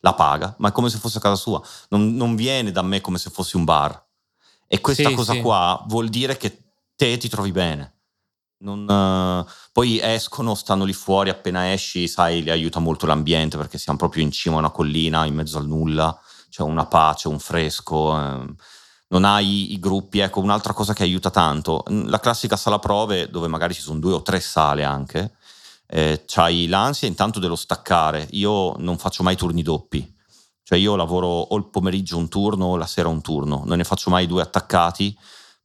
[0.00, 1.60] La paga, ma è come se fosse a casa sua.
[1.88, 4.06] Non, non viene da me come se fossi un bar.
[4.66, 5.40] E questa sì, cosa sì.
[5.40, 6.58] qua vuol dire che
[6.94, 7.94] te ti trovi bene.
[8.58, 13.78] Non, uh, poi escono, stanno lì fuori, appena esci, sai, li aiuta molto l'ambiente perché
[13.78, 16.20] siamo proprio in cima a una collina, in mezzo al nulla
[16.58, 18.18] c'è una pace, un fresco.
[18.18, 18.54] Eh,
[19.10, 23.48] non hai i gruppi, ecco un'altra cosa che aiuta tanto, la classica sala prove dove
[23.48, 25.32] magari ci sono due o tre sale anche,
[25.86, 30.14] eh, c'hai l'ansia intanto dello staccare, io non faccio mai turni doppi,
[30.62, 33.84] cioè io lavoro o il pomeriggio un turno o la sera un turno, non ne
[33.84, 35.16] faccio mai due attaccati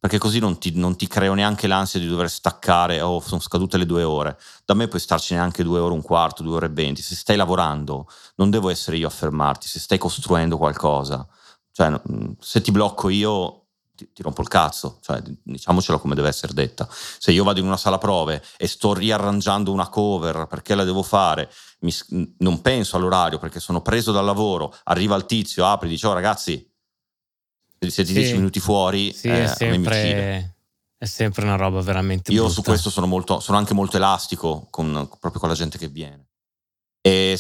[0.04, 3.78] perché così non ti, non ti creo neanche l'ansia di dover staccare oh, sono scadute
[3.78, 4.38] le due ore.
[4.66, 7.02] Da me puoi starci neanche due ore, un quarto, due ore e venti.
[7.02, 11.26] Se stai lavorando, non devo essere io a fermarti, se stai costruendo qualcosa.
[11.72, 12.02] Cioè,
[12.38, 16.86] se ti blocco io, ti, ti, rompo il cazzo, cioè, diciamocelo come deve essere detta.
[16.92, 21.02] Se io vado in una sala prove e sto riarrangiando una cover perché la devo
[21.02, 21.50] fare,
[21.80, 21.94] mi,
[22.40, 26.14] non penso all'orario perché sono preso dal lavoro, arriva il tizio, apre e dice, oh
[26.14, 26.73] ragazzi,
[27.92, 28.16] siete sì.
[28.16, 30.56] dieci minuti fuori, sì, eh, è, sempre,
[30.98, 32.54] è sempre una roba veramente Io brutta.
[32.54, 36.28] su questo sono, molto, sono anche molto elastico con, proprio con la gente che viene.
[37.02, 37.40] E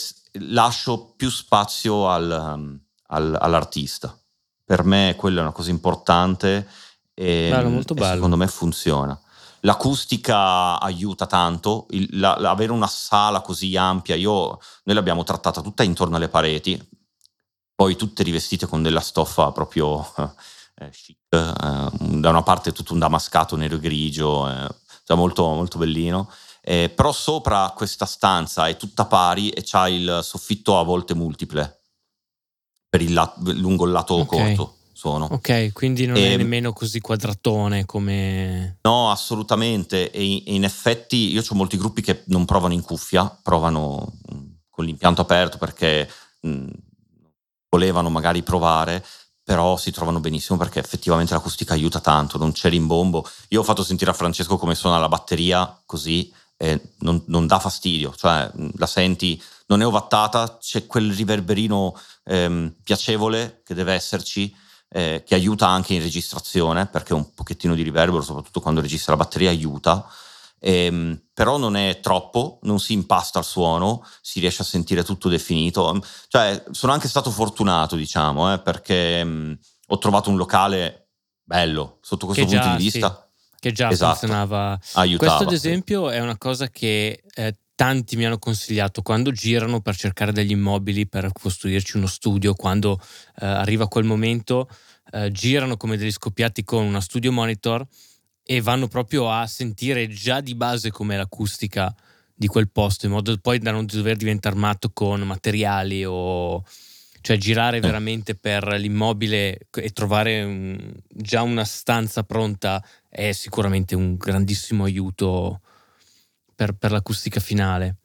[0.49, 4.17] lascio più spazio al, al, all'artista.
[4.65, 6.67] Per me quella è una cosa importante
[7.13, 8.15] e, bello, molto bello.
[8.15, 9.17] secondo me funziona.
[9.61, 15.83] L'acustica aiuta tanto, il, la, avere una sala così ampia, io, noi l'abbiamo trattata tutta
[15.83, 16.81] intorno alle pareti,
[17.75, 20.05] poi tutte rivestite con della stoffa proprio
[20.75, 24.67] eh, chic, eh, da una parte tutto un damascato nero e grigio, eh,
[25.03, 26.29] cioè molto, molto bellino.
[26.61, 31.81] Eh, però sopra questa stanza è tutta pari e c'ha il soffitto a volte multiple
[32.87, 34.55] per il lato, lungo il lato okay.
[34.55, 34.77] corto.
[34.95, 35.25] Sono.
[35.31, 38.77] Ok, quindi non e, è ehm nemmeno così quadratone come...
[38.83, 40.11] No, assolutamente.
[40.11, 44.85] E in effetti io ho molti gruppi che non provano in cuffia, provano mm, con
[44.85, 46.07] l'impianto aperto perché
[46.41, 46.67] mh, mm,
[47.73, 49.03] volevano magari provare,
[49.43, 53.27] però si trovano benissimo perché effettivamente l'acustica aiuta tanto, non c'è rimbombo.
[53.49, 57.57] Io ho fatto sentire a Francesco come suona la batteria così e non, non dà
[57.57, 64.55] fastidio, cioè la senti, non è ovattata, c'è quel riverberino ehm, piacevole che deve esserci,
[64.89, 69.23] eh, che aiuta anche in registrazione, perché un pochettino di riverbero, soprattutto quando registra la
[69.23, 70.07] batteria, aiuta.
[70.65, 75.27] Ehm, però non è troppo, non si impasta il suono, si riesce a sentire tutto
[75.27, 76.01] definito.
[76.29, 79.53] Cioè, sono anche stato fortunato, diciamo, eh, perché mh, mm,
[79.87, 81.09] ho trovato un locale
[81.43, 83.29] bello sotto questo che punto già, di vista.
[83.29, 84.17] Sì, che già esatto.
[84.17, 84.79] funzionava.
[84.93, 86.15] Aiutava, Questo, ad esempio, sì.
[86.15, 91.07] è una cosa che eh, tanti mi hanno consigliato quando girano per cercare degli immobili
[91.07, 93.01] per costruirci uno studio, quando
[93.41, 94.69] eh, arriva quel momento,
[95.11, 97.85] eh, girano come degli scoppiati con una studio monitor
[98.43, 101.93] e vanno proprio a sentire già di base com'è l'acustica
[102.33, 106.63] di quel posto, in modo poi da non dover diventare matto con materiali o
[107.21, 114.17] cioè girare veramente per l'immobile e trovare un, già una stanza pronta è sicuramente un
[114.17, 115.61] grandissimo aiuto
[116.53, 117.95] per, per l'acustica finale.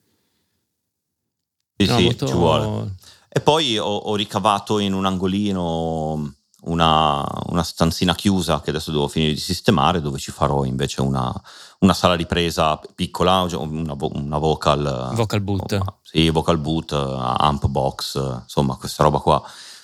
[1.77, 2.27] Sì, no, sì, molto...
[2.27, 2.95] ci vuole.
[3.31, 9.09] E poi ho, ho ricavato in un angolino una, una, stanzina chiusa che adesso devo
[9.09, 11.33] finire di sistemare dove ci farò invece una,
[11.81, 15.13] una sala ripresa piccola, una, una vocal...
[15.15, 15.73] Vocal boot.
[15.73, 19.43] Insomma, sì, vocal boot, amp box, insomma questa roba qua,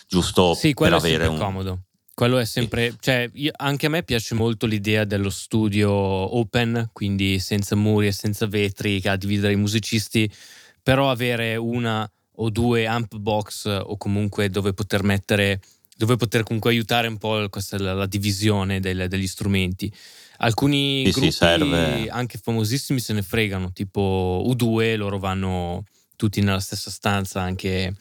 [0.08, 1.38] giusto sì, per avere un...
[1.38, 1.78] comodo.
[2.14, 2.96] Quello è sempre, sì.
[3.00, 8.12] cioè io, anche a me piace molto l'idea dello studio open, quindi senza muri e
[8.12, 10.32] senza vetri a dividere i musicisti,
[10.80, 15.60] però avere una o due amp box o comunque dove poter mettere
[15.96, 19.92] dove poter comunque aiutare un po' questa, la, la divisione del, degli strumenti.
[20.38, 25.84] Alcuni sì, gruppi, anche famosissimi, se ne fregano, tipo U2, loro vanno
[26.16, 27.94] tutti nella stessa stanza, anche,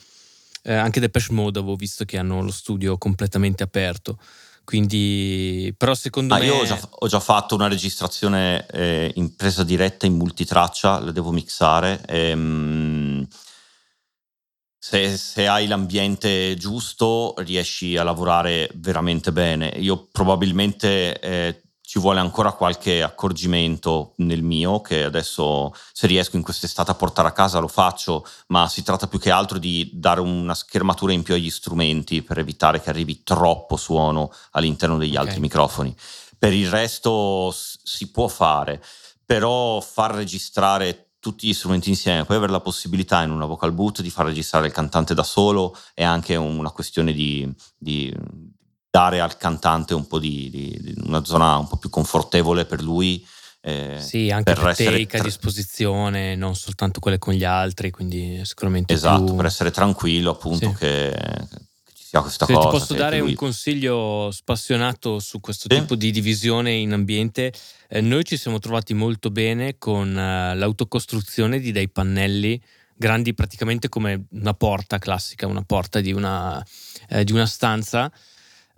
[0.64, 4.18] eh, anche Depeche Mode avevo visto che hanno lo studio completamente aperto.
[4.64, 6.46] Quindi, però secondo ah, me...
[6.46, 11.12] Io ho già, ho già, fatto una registrazione eh, in presa diretta in multitraccia, la
[11.12, 12.02] devo mixare.
[12.08, 13.28] E, ehm,
[14.84, 19.68] se, se, hai l'ambiente giusto riesci a lavorare veramente bene.
[19.78, 26.42] Io probabilmente eh, ci vuole ancora qualche accorgimento nel mio, che adesso se riesco in
[26.42, 30.20] quest'estate a portare a casa lo faccio, ma si tratta più che altro di dare
[30.20, 35.28] una schermatura in più agli strumenti per evitare che arrivi troppo suono all'interno degli okay.
[35.28, 35.96] altri microfoni.
[36.38, 38.84] Per il resto si può fare,
[39.26, 44.02] però far registrare tutti gli strumenti insieme, poi avere la possibilità in una vocal boot
[44.02, 48.14] di far registrare il cantante da solo è anche una questione di, di
[48.90, 53.26] dare al cantante un po' di, di, una zona un po' più confortevole per lui.
[53.62, 58.42] Eh, sì, anche per, take tra- a disposizione, non soltanto quelle con gli altri, quindi
[58.44, 59.36] sicuramente esatto, più...
[59.36, 60.76] per essere tranquillo appunto sì.
[60.76, 61.16] che,
[62.14, 62.70] sia questa Se cosa.
[62.70, 63.30] ti posso dare lui...
[63.30, 65.80] un consiglio spassionato su questo sì?
[65.80, 67.52] tipo di divisione in ambiente,
[67.94, 72.62] eh, noi ci siamo trovati molto bene con eh, l'autocostruzione di dei pannelli
[72.96, 76.64] grandi praticamente come una porta classica, una porta di una,
[77.10, 78.12] eh, di una stanza.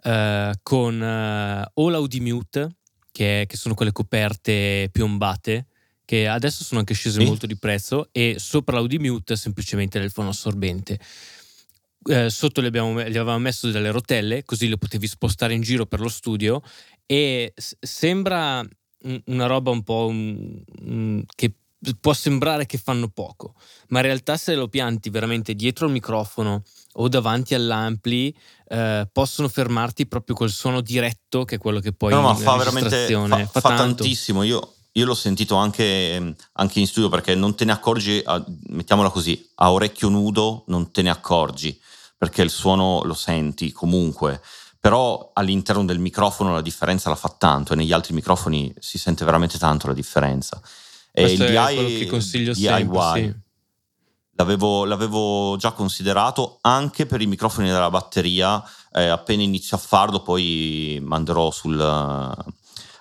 [0.06, 2.76] uh, con uh, o l'Audimute,
[3.12, 5.68] che, che sono quelle coperte piombate,
[6.06, 7.26] che adesso sono anche scese sì.
[7.26, 11.00] molto di prezzo, e sopra l'Audimute semplicemente il fono assorbente.
[12.08, 15.88] Eh, sotto gli, abbiamo, gli avevamo messo delle rotelle, così le potevi spostare in giro
[15.88, 16.62] per lo studio
[17.08, 18.64] e s- sembra
[19.26, 20.12] una roba un po'
[21.36, 21.54] che
[22.00, 23.54] può sembrare che fanno poco,
[23.90, 28.36] ma in realtà se lo pianti veramente dietro il microfono o davanti all'ampli
[28.68, 32.56] eh, possono fermarti proprio col suono diretto che è quello che poi no, ma fa
[32.56, 34.44] veramente fa, fa, fa tantissimo.
[34.44, 39.10] Io, io, l'ho sentito anche, anche, in studio perché non te ne accorgi a, mettiamola
[39.10, 41.78] così a orecchio nudo non te ne accorgi
[42.18, 44.42] perché il suono lo senti comunque
[44.86, 49.26] però all'interno del microfono la differenza la fa tanto e negli altri microfoni si sente
[49.26, 50.62] veramente tanto la differenza.
[51.12, 53.34] E il DI, che consiglio DIY sempre, sì.
[54.36, 58.64] l'avevo, l'avevo, già considerato anche per i microfoni della batteria,
[58.94, 61.82] eh, appena inizio a farlo poi manderò sul,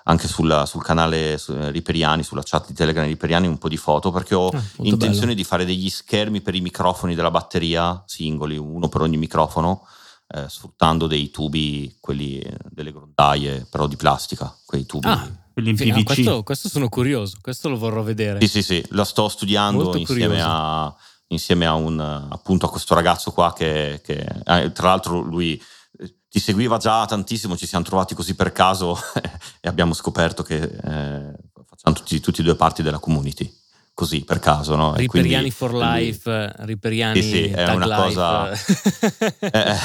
[0.04, 4.10] anche sulla, sul canale su, Riperiani, sulla chat di Telegram Riperiani un po' di foto
[4.10, 5.34] perché ho ah, intenzione bello.
[5.34, 9.86] di fare degli schermi per i microfoni della batteria singoli, uno per ogni microfono
[10.34, 15.06] eh, sfruttando dei tubi, quelli delle grondaie, però di plastica, quei tubi.
[15.06, 15.98] Ah, quelli in PVC.
[15.98, 18.40] Ah, questo, questo, sono curioso, questo lo vorrò vedere.
[18.40, 20.92] Sì, sì, sì, la sto studiando insieme a,
[21.28, 25.60] insieme a, un, appunto a questo ragazzo qua che, che eh, tra l'altro lui
[25.98, 28.98] eh, ti seguiva già tantissimo, ci siamo trovati così per caso
[29.60, 31.32] e abbiamo scoperto che eh,
[31.64, 33.62] facciamo tutti, tutti e due parti della community
[33.94, 34.74] così per caso.
[34.74, 34.94] No?
[34.94, 38.02] Riperiani for life, lui, Riperiani sì, sì, è una life.
[38.02, 38.50] cosa.
[39.38, 39.76] eh,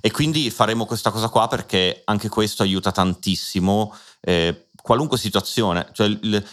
[0.00, 3.94] e quindi faremo questa cosa qua perché anche questo aiuta tantissimo.
[4.20, 6.08] Eh, qualunque situazione, cioè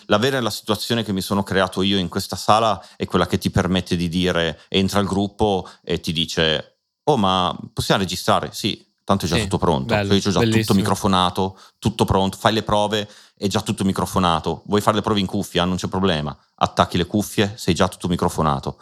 [0.05, 3.51] l'avere la situazione che mi sono creato io in questa sala è quella che ti
[3.51, 8.49] permette di dire entra il gruppo e ti dice oh ma possiamo registrare?
[8.51, 10.63] Sì, tanto è già sì, tutto pronto, bello, cioè io ho già bellissimo.
[10.63, 15.19] tutto microfonato, tutto pronto, fai le prove, è già tutto microfonato, vuoi fare le prove
[15.19, 18.77] in cuffia, non c'è problema, attacchi le cuffie, sei già tutto microfonato.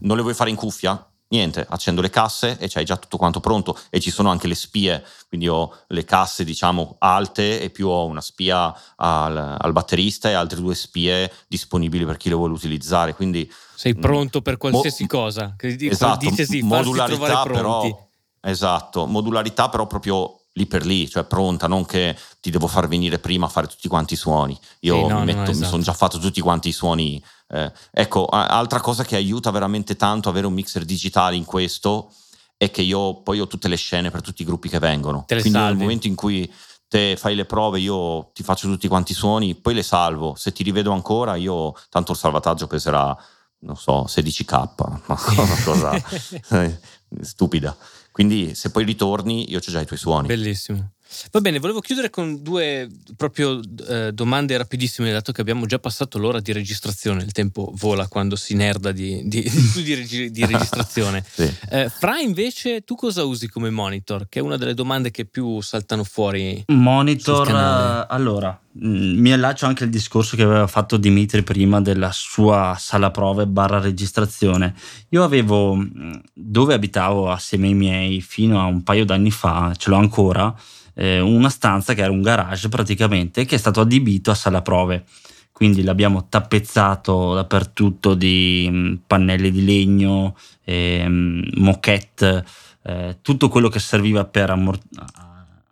[0.00, 1.04] non le vuoi fare in cuffia?
[1.28, 4.54] Niente, accendo le casse e c'hai già tutto quanto pronto e ci sono anche le
[4.54, 10.28] spie, quindi ho le casse diciamo alte e più ho una spia al, al batterista
[10.28, 13.16] e altre due spie disponibili per chi le vuole utilizzare.
[13.16, 18.05] Quindi, sei mm, pronto per qualsiasi mo- cosa, esatto, dice sì, modularità però
[18.46, 23.18] Esatto, modularità però proprio lì per lì, cioè pronta, non che ti devo far venire
[23.18, 24.58] prima a fare tutti quanti i suoni.
[24.80, 25.58] Io sì, no, mi, no, esatto.
[25.58, 27.22] mi sono già fatto tutti quanti i suoni.
[27.48, 32.12] Eh, ecco, altra cosa che aiuta veramente tanto avere un mixer digitale in questo
[32.56, 35.24] è che io poi ho tutte le scene per tutti i gruppi che vengono.
[35.26, 35.68] Quindi salvi.
[35.68, 36.50] nel momento in cui
[36.88, 40.34] te fai le prove, io ti faccio tutti quanti i suoni, poi le salvo.
[40.36, 43.16] Se ti rivedo ancora, io tanto il salvataggio peserà,
[43.58, 45.00] non so, 16k, ma
[45.36, 46.00] una cosa
[47.20, 47.76] stupida.
[48.16, 50.26] Quindi se poi ritorni io ho già i tuoi suoni.
[50.26, 50.92] Bellissimo.
[51.30, 56.18] Va bene, volevo chiudere con due proprio eh, domande rapidissime, dato che abbiamo già passato
[56.18, 59.42] l'ora di registrazione, il tempo vola quando si nerda di, di,
[59.82, 61.24] di, di registrazione.
[61.30, 61.50] sì.
[61.70, 64.26] eh, Fra invece, tu cosa usi come monitor?
[64.28, 66.64] Che è una delle domande che più saltano fuori.
[66.66, 72.10] Monitor, uh, allora, mm, mi allaccio anche al discorso che aveva fatto Dimitri prima della
[72.12, 74.74] sua sala prove barra registrazione.
[75.10, 79.90] Io avevo, mm, dove abitavo assieme ai miei fino a un paio d'anni fa, ce
[79.90, 80.54] l'ho ancora,
[80.96, 85.04] eh, una stanza che era un garage praticamente che è stato adibito a sala prove.
[85.52, 92.44] Quindi l'abbiamo tappezzato dappertutto di mm, pannelli di legno, eh, moquette,
[92.82, 94.86] eh, tutto quello che serviva per ammort-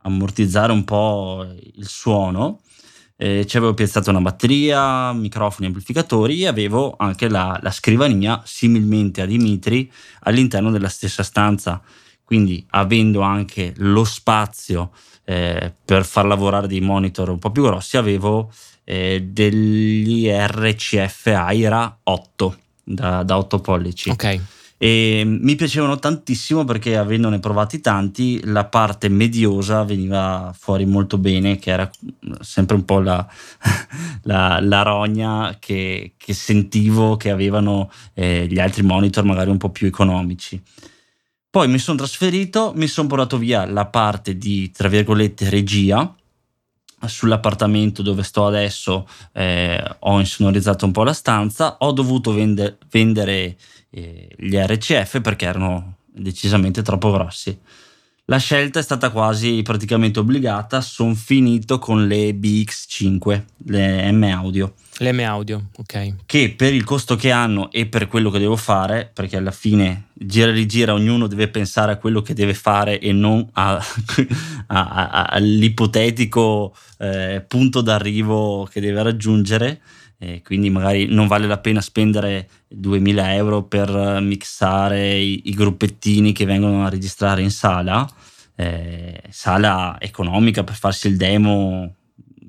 [0.03, 2.61] ammortizzare un po' il suono.
[3.16, 9.22] Eh, ci avevo piazzato una batteria, microfoni, amplificatori e avevo anche la, la scrivania similmente
[9.22, 11.81] a Dimitri all'interno della stessa stanza.
[12.25, 14.93] Quindi avendo anche lo spazio
[15.25, 18.51] eh, per far lavorare dei monitor un po' più grossi avevo
[18.85, 24.11] eh, degli RCF AIRA 8 da, da 8 pollici.
[24.11, 24.41] Ok.
[24.77, 31.59] E mi piacevano tantissimo perché avendone provati tanti la parte mediosa veniva fuori molto bene
[31.59, 31.89] che era
[32.41, 33.27] sempre un po' la,
[34.25, 39.70] la, la rogna che, che, sentivo che avevano eh, gli altri monitor magari un po'
[39.70, 40.61] più economici
[41.55, 46.13] poi mi sono trasferito, mi sono portato via la parte di, tra virgolette, regia.
[47.07, 53.57] Sull'appartamento dove sto adesso eh, ho insonorizzato un po' la stanza, ho dovuto vende- vendere
[53.91, 57.57] eh, gli RCF perché erano decisamente troppo grossi.
[58.29, 64.72] La scelta è stata quasi praticamente obbligata, sono finito con le BX5, le M Audio.
[64.97, 66.14] Le M Audio, ok.
[66.25, 70.05] Che per il costo che hanno e per quello che devo fare, perché alla fine
[70.14, 73.75] gira e rigira ognuno deve pensare a quello che deve fare e non a,
[74.68, 79.83] a, a, all'ipotetico eh, punto d'arrivo che deve raggiungere,
[80.25, 86.33] eh, quindi magari non vale la pena spendere 2000 euro per mixare i, i gruppettini
[86.33, 88.09] che vengono a registrare in sala,
[88.57, 91.95] eh, sala economica per farsi il demo,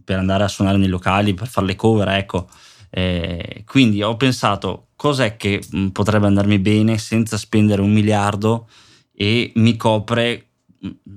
[0.05, 2.47] per andare a suonare nei locali, per fare le cover, ecco.
[2.89, 8.69] Eh, quindi ho pensato cos'è che mh, potrebbe andarmi bene senza spendere un miliardo
[9.13, 10.45] e mi copre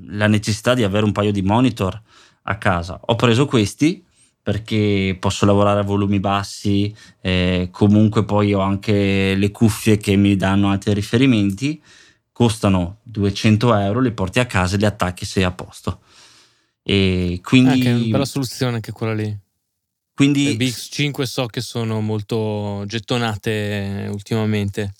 [0.08, 2.00] la necessità di avere un paio di monitor
[2.42, 2.98] a casa.
[3.04, 4.04] Ho preso questi
[4.48, 10.36] perché posso lavorare a volumi bassi, eh, comunque poi ho anche le cuffie che mi
[10.36, 11.78] danno altri riferimenti,
[12.32, 16.00] costano 200 euro, le porti a casa e le attacchi sei a posto.
[16.82, 17.86] E quindi...
[17.86, 19.38] Ah, che bella soluzione anche quella lì.
[20.14, 20.56] Quindi...
[20.56, 24.94] Le BX5 so che sono molto gettonate ultimamente.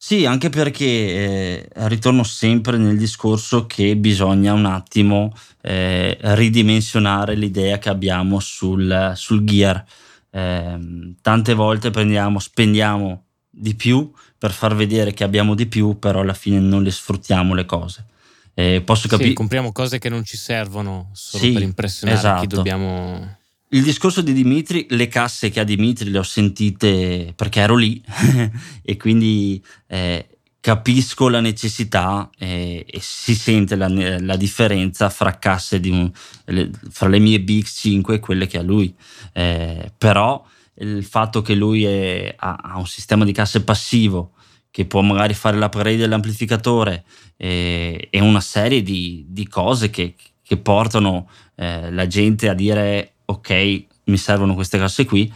[0.00, 7.78] Sì, anche perché eh, ritorno sempre nel discorso che bisogna un attimo eh, ridimensionare l'idea
[7.78, 9.84] che abbiamo sul, sul gear.
[10.30, 10.78] Eh,
[11.20, 16.32] tante volte prendiamo, spendiamo di più per far vedere che abbiamo di più, però alla
[16.32, 18.06] fine non le sfruttiamo le cose.
[18.54, 19.30] Eh, posso capire.
[19.30, 22.40] Sì, compriamo cose che non ci servono solo sì, per impressionare esatto.
[22.40, 23.37] chi dobbiamo
[23.70, 28.02] il discorso di Dimitri, le casse che ha Dimitri le ho sentite perché ero lì
[28.82, 35.80] e quindi eh, capisco la necessità eh, e si sente la, la, differenza fra casse
[35.84, 36.10] un,
[36.46, 38.94] le, fra le mie BX5 e quelle che ha lui.
[39.32, 40.44] Eh, però
[40.80, 44.32] il fatto che lui è, ha, ha, un sistema di casse passivo
[44.70, 47.04] che può magari fare l'upgrade dell'amplificatore
[47.36, 53.14] eh, e una serie di, di cose che, che portano eh, la gente a dire
[53.30, 55.32] ok, mi servono queste casse qui,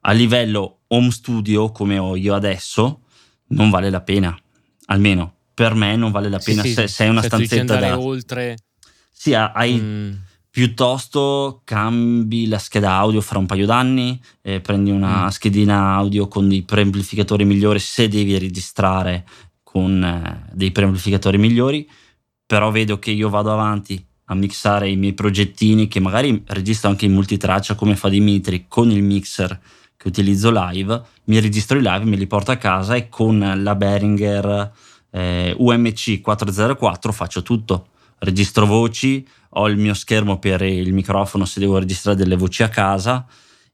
[0.00, 3.02] a livello home studio come ho io adesso,
[3.48, 4.36] non vale la pena.
[4.86, 7.98] Almeno per me non vale la pena sì, se, se hai una cioè, stanzetta da...
[7.98, 8.56] oltre...
[9.10, 9.80] Sì, hai...
[9.80, 10.12] Mm.
[10.50, 15.28] Piuttosto cambi la scheda audio fra un paio d'anni, eh, prendi una mm.
[15.28, 19.24] schedina audio con dei preamplificatori migliori se devi registrare
[19.62, 21.88] con eh, dei preamplificatori migliori,
[22.44, 27.06] però vedo che io vado avanti a mixare i miei progettini che magari registro anche
[27.06, 29.58] in multitraccia come fa Dimitri con il mixer
[29.96, 33.74] che utilizzo live, mi registro i live, me li porto a casa e con la
[33.74, 34.72] Behringer
[35.10, 37.88] eh, UMC 404 faccio tutto.
[38.18, 42.68] Registro voci, ho il mio schermo per il microfono se devo registrare delle voci a
[42.68, 43.26] casa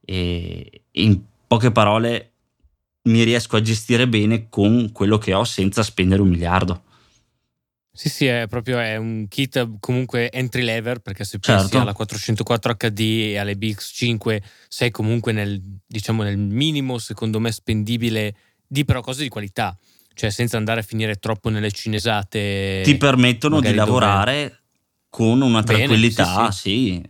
[0.03, 2.31] e in poche parole
[3.03, 6.85] mi riesco a gestire bene con quello che ho senza spendere un miliardo.
[7.97, 11.79] Sì, sì, è proprio è un kit comunque entry level perché se pensi certo.
[11.79, 18.35] alla 404 HD e alle BX5 sei comunque nel, diciamo, nel minimo secondo me spendibile
[18.67, 19.79] di però cose di qualità,
[20.13, 22.81] cioè senza andare a finire troppo nelle cinesate.
[22.83, 24.61] Ti permettono di lavorare dove...
[25.09, 27.03] con una tranquillità, Bene, sì, sì.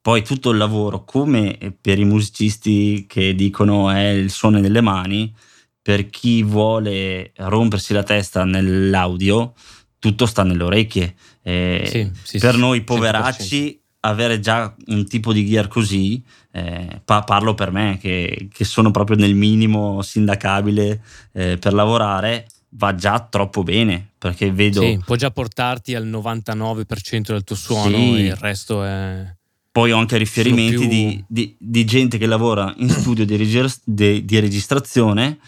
[0.00, 5.34] Poi tutto il lavoro, come per i musicisti che dicono è il suono delle mani,
[5.82, 9.52] per chi vuole rompersi la testa nell'audio
[10.00, 11.14] tutto sta nelle orecchie.
[11.42, 13.78] Eh, sì, sì, per sì, noi poveracci 100%.
[14.00, 16.20] avere già un tipo di gear così,
[16.50, 21.00] eh, pa- parlo per me che, che, sono proprio nel minimo sindacabile
[21.32, 24.80] eh, per lavorare, va già troppo bene perché vedo...
[24.80, 29.36] Sì, può già portarti al 99% del tuo suono e il resto è...
[29.72, 30.88] Poi ho anche riferimenti più...
[30.88, 35.38] di, di, di, gente che lavora in studio di, regis- di, di registrazione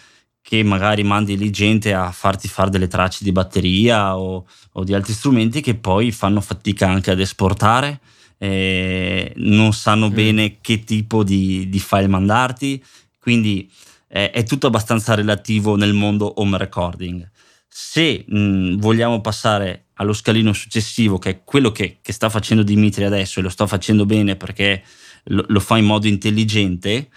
[0.43, 4.93] che magari mandi lì gente a farti fare delle tracce di batteria o, o di
[4.93, 8.01] altri strumenti che poi fanno fatica anche ad esportare,
[8.37, 10.13] eh, non sanno mm.
[10.13, 12.83] bene che tipo di, di file mandarti,
[13.19, 13.71] quindi
[14.09, 17.27] eh, è tutto abbastanza relativo nel mondo home recording.
[17.69, 23.05] Se mh, vogliamo passare allo scalino successivo, che è quello che, che, sta facendo Dimitri
[23.05, 24.83] adesso e lo sta facendo bene perché
[25.25, 27.07] lo, lo fa in modo intelligente,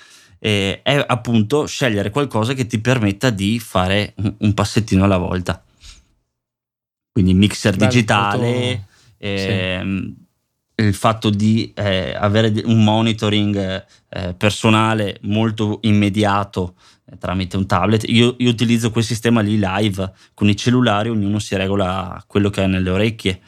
[0.46, 5.60] eh, è appunto scegliere qualcosa che ti permetta di fare un, un passettino alla volta.
[7.10, 8.84] Quindi mixer Beh, digitale, molto...
[9.18, 9.80] eh,
[10.76, 10.84] sì.
[10.84, 16.76] il fatto di eh, avere un monitoring eh, personale molto immediato
[17.10, 18.04] eh, tramite un tablet.
[18.06, 22.62] Io, io, utilizzo quel sistema lì live con i cellulari, ognuno si regola quello che
[22.62, 23.40] ha nelle orecchie.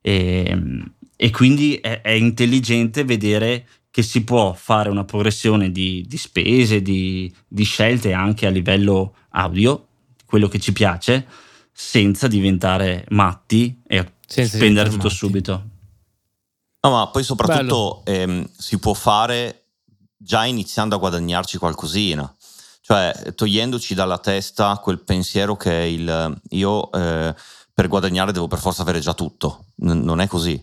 [0.00, 3.66] E, ehm, e quindi è, è intelligente vedere
[3.96, 9.14] che si può fare una progressione di, di spese, di, di, scelte anche a livello
[9.30, 9.86] audio,
[10.26, 11.26] quello che ci piace,
[11.72, 15.14] senza diventare matti e senza spendere tutto matti.
[15.14, 15.68] subito.
[16.82, 19.62] No, ma poi soprattutto ehm, si può fare
[20.14, 22.30] già iniziando a guadagnarci qualcosina.
[22.82, 27.34] Cioè, togliendoci dalla testa quel pensiero che il io eh,
[27.72, 29.68] per guadagnare devo per forza avere già tutto.
[29.76, 30.62] N- non è così.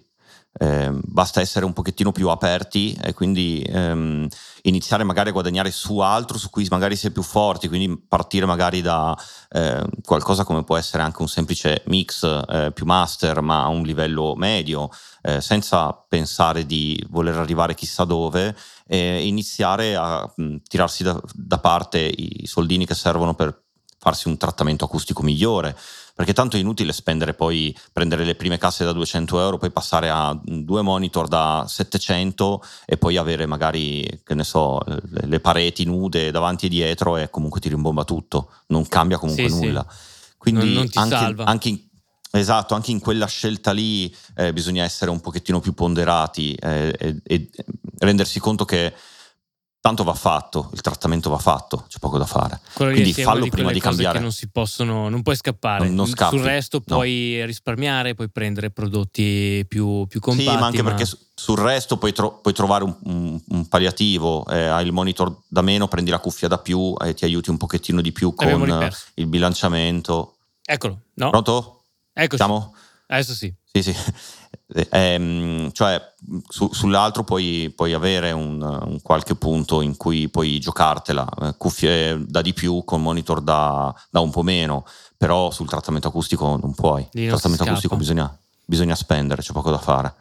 [0.55, 4.27] Eh, basta essere un pochettino più aperti e quindi ehm,
[4.63, 8.45] iniziare magari a guadagnare su altro su cui magari si è più forti, quindi partire
[8.45, 9.17] magari da
[9.49, 13.81] eh, qualcosa come può essere anche un semplice mix eh, più master ma a un
[13.81, 14.89] livello medio,
[15.23, 18.55] eh, senza pensare di voler arrivare chissà dove
[18.85, 23.59] e iniziare a mh, tirarsi da, da parte i soldini che servono per
[23.97, 25.75] farsi un trattamento acustico migliore
[26.13, 30.09] perché tanto è inutile spendere poi, prendere le prime casse da 200 euro, poi passare
[30.09, 36.31] a due monitor da 700 e poi avere magari, che ne so, le pareti nude
[36.31, 39.85] davanti e dietro e comunque ti rimbomba tutto, non cambia comunque sì, nulla.
[39.89, 40.31] Sì.
[40.37, 41.79] Quindi non, non anche, anche in,
[42.35, 47.21] Esatto, anche in quella scelta lì eh, bisogna essere un pochettino più ponderati eh, e,
[47.23, 47.49] e,
[47.99, 48.91] rendersi conto che
[49.83, 52.61] tanto va fatto, il trattamento va fatto, c'è poco da fare.
[52.73, 54.17] Quello Quindi fallo di prima di cambiare.
[54.19, 55.89] Non si possono, non puoi scappare.
[55.89, 56.95] Non, non Sul resto no.
[56.95, 60.49] puoi risparmiare, puoi prendere prodotti più, più compatti.
[60.49, 60.93] Sì, ma anche ma...
[60.93, 65.41] perché sul resto puoi, tro- puoi trovare un, un, un palliativo, eh, hai il monitor
[65.49, 68.89] da meno, prendi la cuffia da più e ti aiuti un pochettino di più con
[69.15, 70.37] il bilanciamento.
[70.63, 71.29] Eccolo, no?
[71.29, 71.83] Pronto?
[72.13, 72.37] Eccoci.
[72.37, 72.73] Siamo?
[73.07, 73.53] Adesso sì.
[73.71, 73.95] Sì, sì.
[74.89, 76.13] Eh, cioè,
[76.47, 82.23] su, sull'altro puoi, puoi avere un, un, qualche punto in cui puoi giocartela, eh, cuffie
[82.25, 84.85] da di più con monitor da, da, un po' meno,
[85.17, 87.07] però sul trattamento acustico non puoi.
[87.13, 88.35] Il trattamento acustico bisogna,
[88.65, 90.13] bisogna spendere, c'è poco da fare.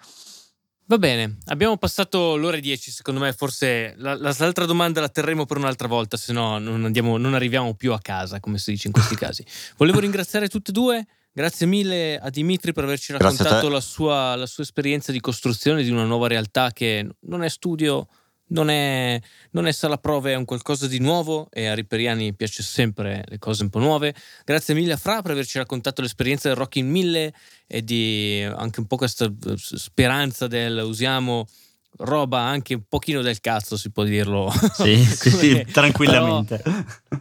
[0.86, 5.56] Va bene, abbiamo passato l'ora 10, secondo me forse la, l'altra domanda la terremo per
[5.56, 9.14] un'altra volta, se no non, non arriviamo più a casa, come si dice in questi
[9.16, 9.44] casi.
[9.76, 11.06] Volevo ringraziare tutte e due.
[11.34, 15.88] Grazie mille a Dimitri per averci raccontato la sua, la sua, esperienza di costruzione di
[15.88, 18.06] una nuova realtà che non è studio,
[18.48, 19.18] non è,
[19.52, 23.38] non è sala prove, è un qualcosa di nuovo e a Riperiani piace sempre le
[23.38, 24.14] cose un po' nuove.
[24.44, 27.32] Grazie mille a Fra per averci raccontato l'esperienza del Rock in 1000
[27.66, 31.46] e di anche un po' questa eh, speranza del usiamo
[31.98, 34.52] roba anche un pochino del cazzo, si può dirlo.
[34.72, 36.62] Sì, sì, tranquillamente.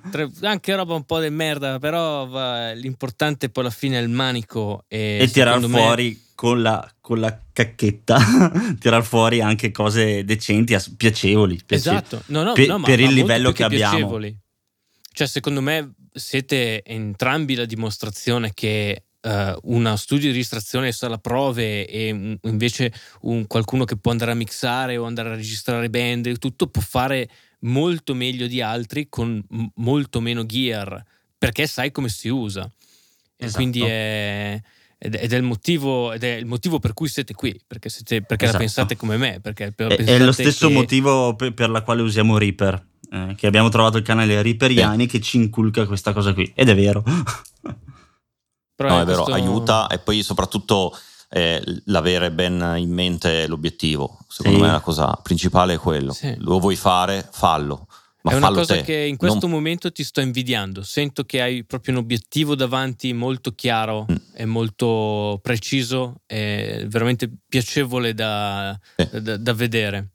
[0.10, 4.10] Però, anche roba un po' di merda, però va, l'importante poi alla fine è il
[4.10, 4.85] manico.
[4.88, 6.31] E, e tirar fuori me...
[6.35, 8.18] con, la, con la cacchetta,
[8.80, 11.61] tirar fuori anche cose decenti, piacevoli.
[11.65, 11.98] piacevoli.
[12.03, 13.98] Esatto, no, no, per, no, per il livello che abbiamo.
[13.98, 14.38] Piacevoli.
[15.14, 21.18] Cioè, secondo me siete entrambi la dimostrazione che uh, uno studio di registrazione e sala
[21.18, 26.38] prove e invece un, qualcuno che può andare a mixare o andare a registrare band,
[26.38, 27.30] tutto può fare
[27.61, 31.03] molto meglio di altri con m- molto meno gear
[31.38, 32.69] perché sai come si usa.
[33.35, 33.56] Esatto.
[33.56, 34.61] Quindi è,
[34.99, 38.45] ed è, il motivo, ed è il motivo per cui siete qui, perché, siete, perché
[38.45, 38.60] esatto.
[38.60, 39.39] la pensate come me.
[39.41, 40.73] Perché è, è lo stesso che...
[40.73, 42.89] motivo per, per la quale usiamo Reaper.
[43.14, 45.07] Eh, che abbiamo trovato il canale Reaperiani eh.
[45.07, 47.03] che ci inculca questa cosa qui ed è vero
[48.76, 50.98] Però no, è vero, aiuta e poi soprattutto
[51.30, 54.19] eh, l'avere ben in mente l'obiettivo.
[54.27, 54.64] Secondo sì.
[54.64, 56.11] me la cosa principale è quello.
[56.14, 56.35] Sì.
[56.39, 57.88] Lo vuoi fare, fallo.
[58.23, 58.81] Ma è una cosa te.
[58.84, 59.52] che in questo non...
[59.52, 60.84] momento ti sto invidiando.
[60.84, 64.15] Sento che hai proprio un obiettivo davanti molto chiaro mm.
[64.35, 69.22] e molto preciso e veramente piacevole da, sì.
[69.22, 70.10] da, da vedere.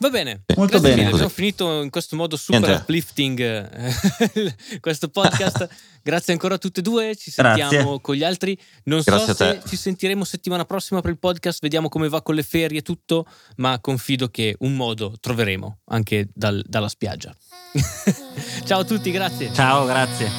[0.00, 1.08] Va bene, molto bene.
[1.08, 2.80] Abbiamo finito in questo modo super Niente.
[2.80, 5.68] uplifting eh, questo podcast.
[6.02, 7.14] Grazie ancora a tutte e due.
[7.14, 8.00] Ci sentiamo Grazie.
[8.00, 8.58] con gli altri.
[8.84, 11.58] Non Grazie so se ci sentiremo settimana prossima per il podcast.
[11.60, 13.26] Vediamo come va con le ferie e tutto.
[13.56, 17.36] Ma confido che un modo troveremo anche dal, dalla spiaggia.
[18.64, 19.52] ciao a tutti, grazie.
[19.52, 20.30] Ciao, grazie.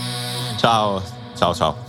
[0.57, 1.03] Ciao,
[1.35, 1.85] ciao, ciao.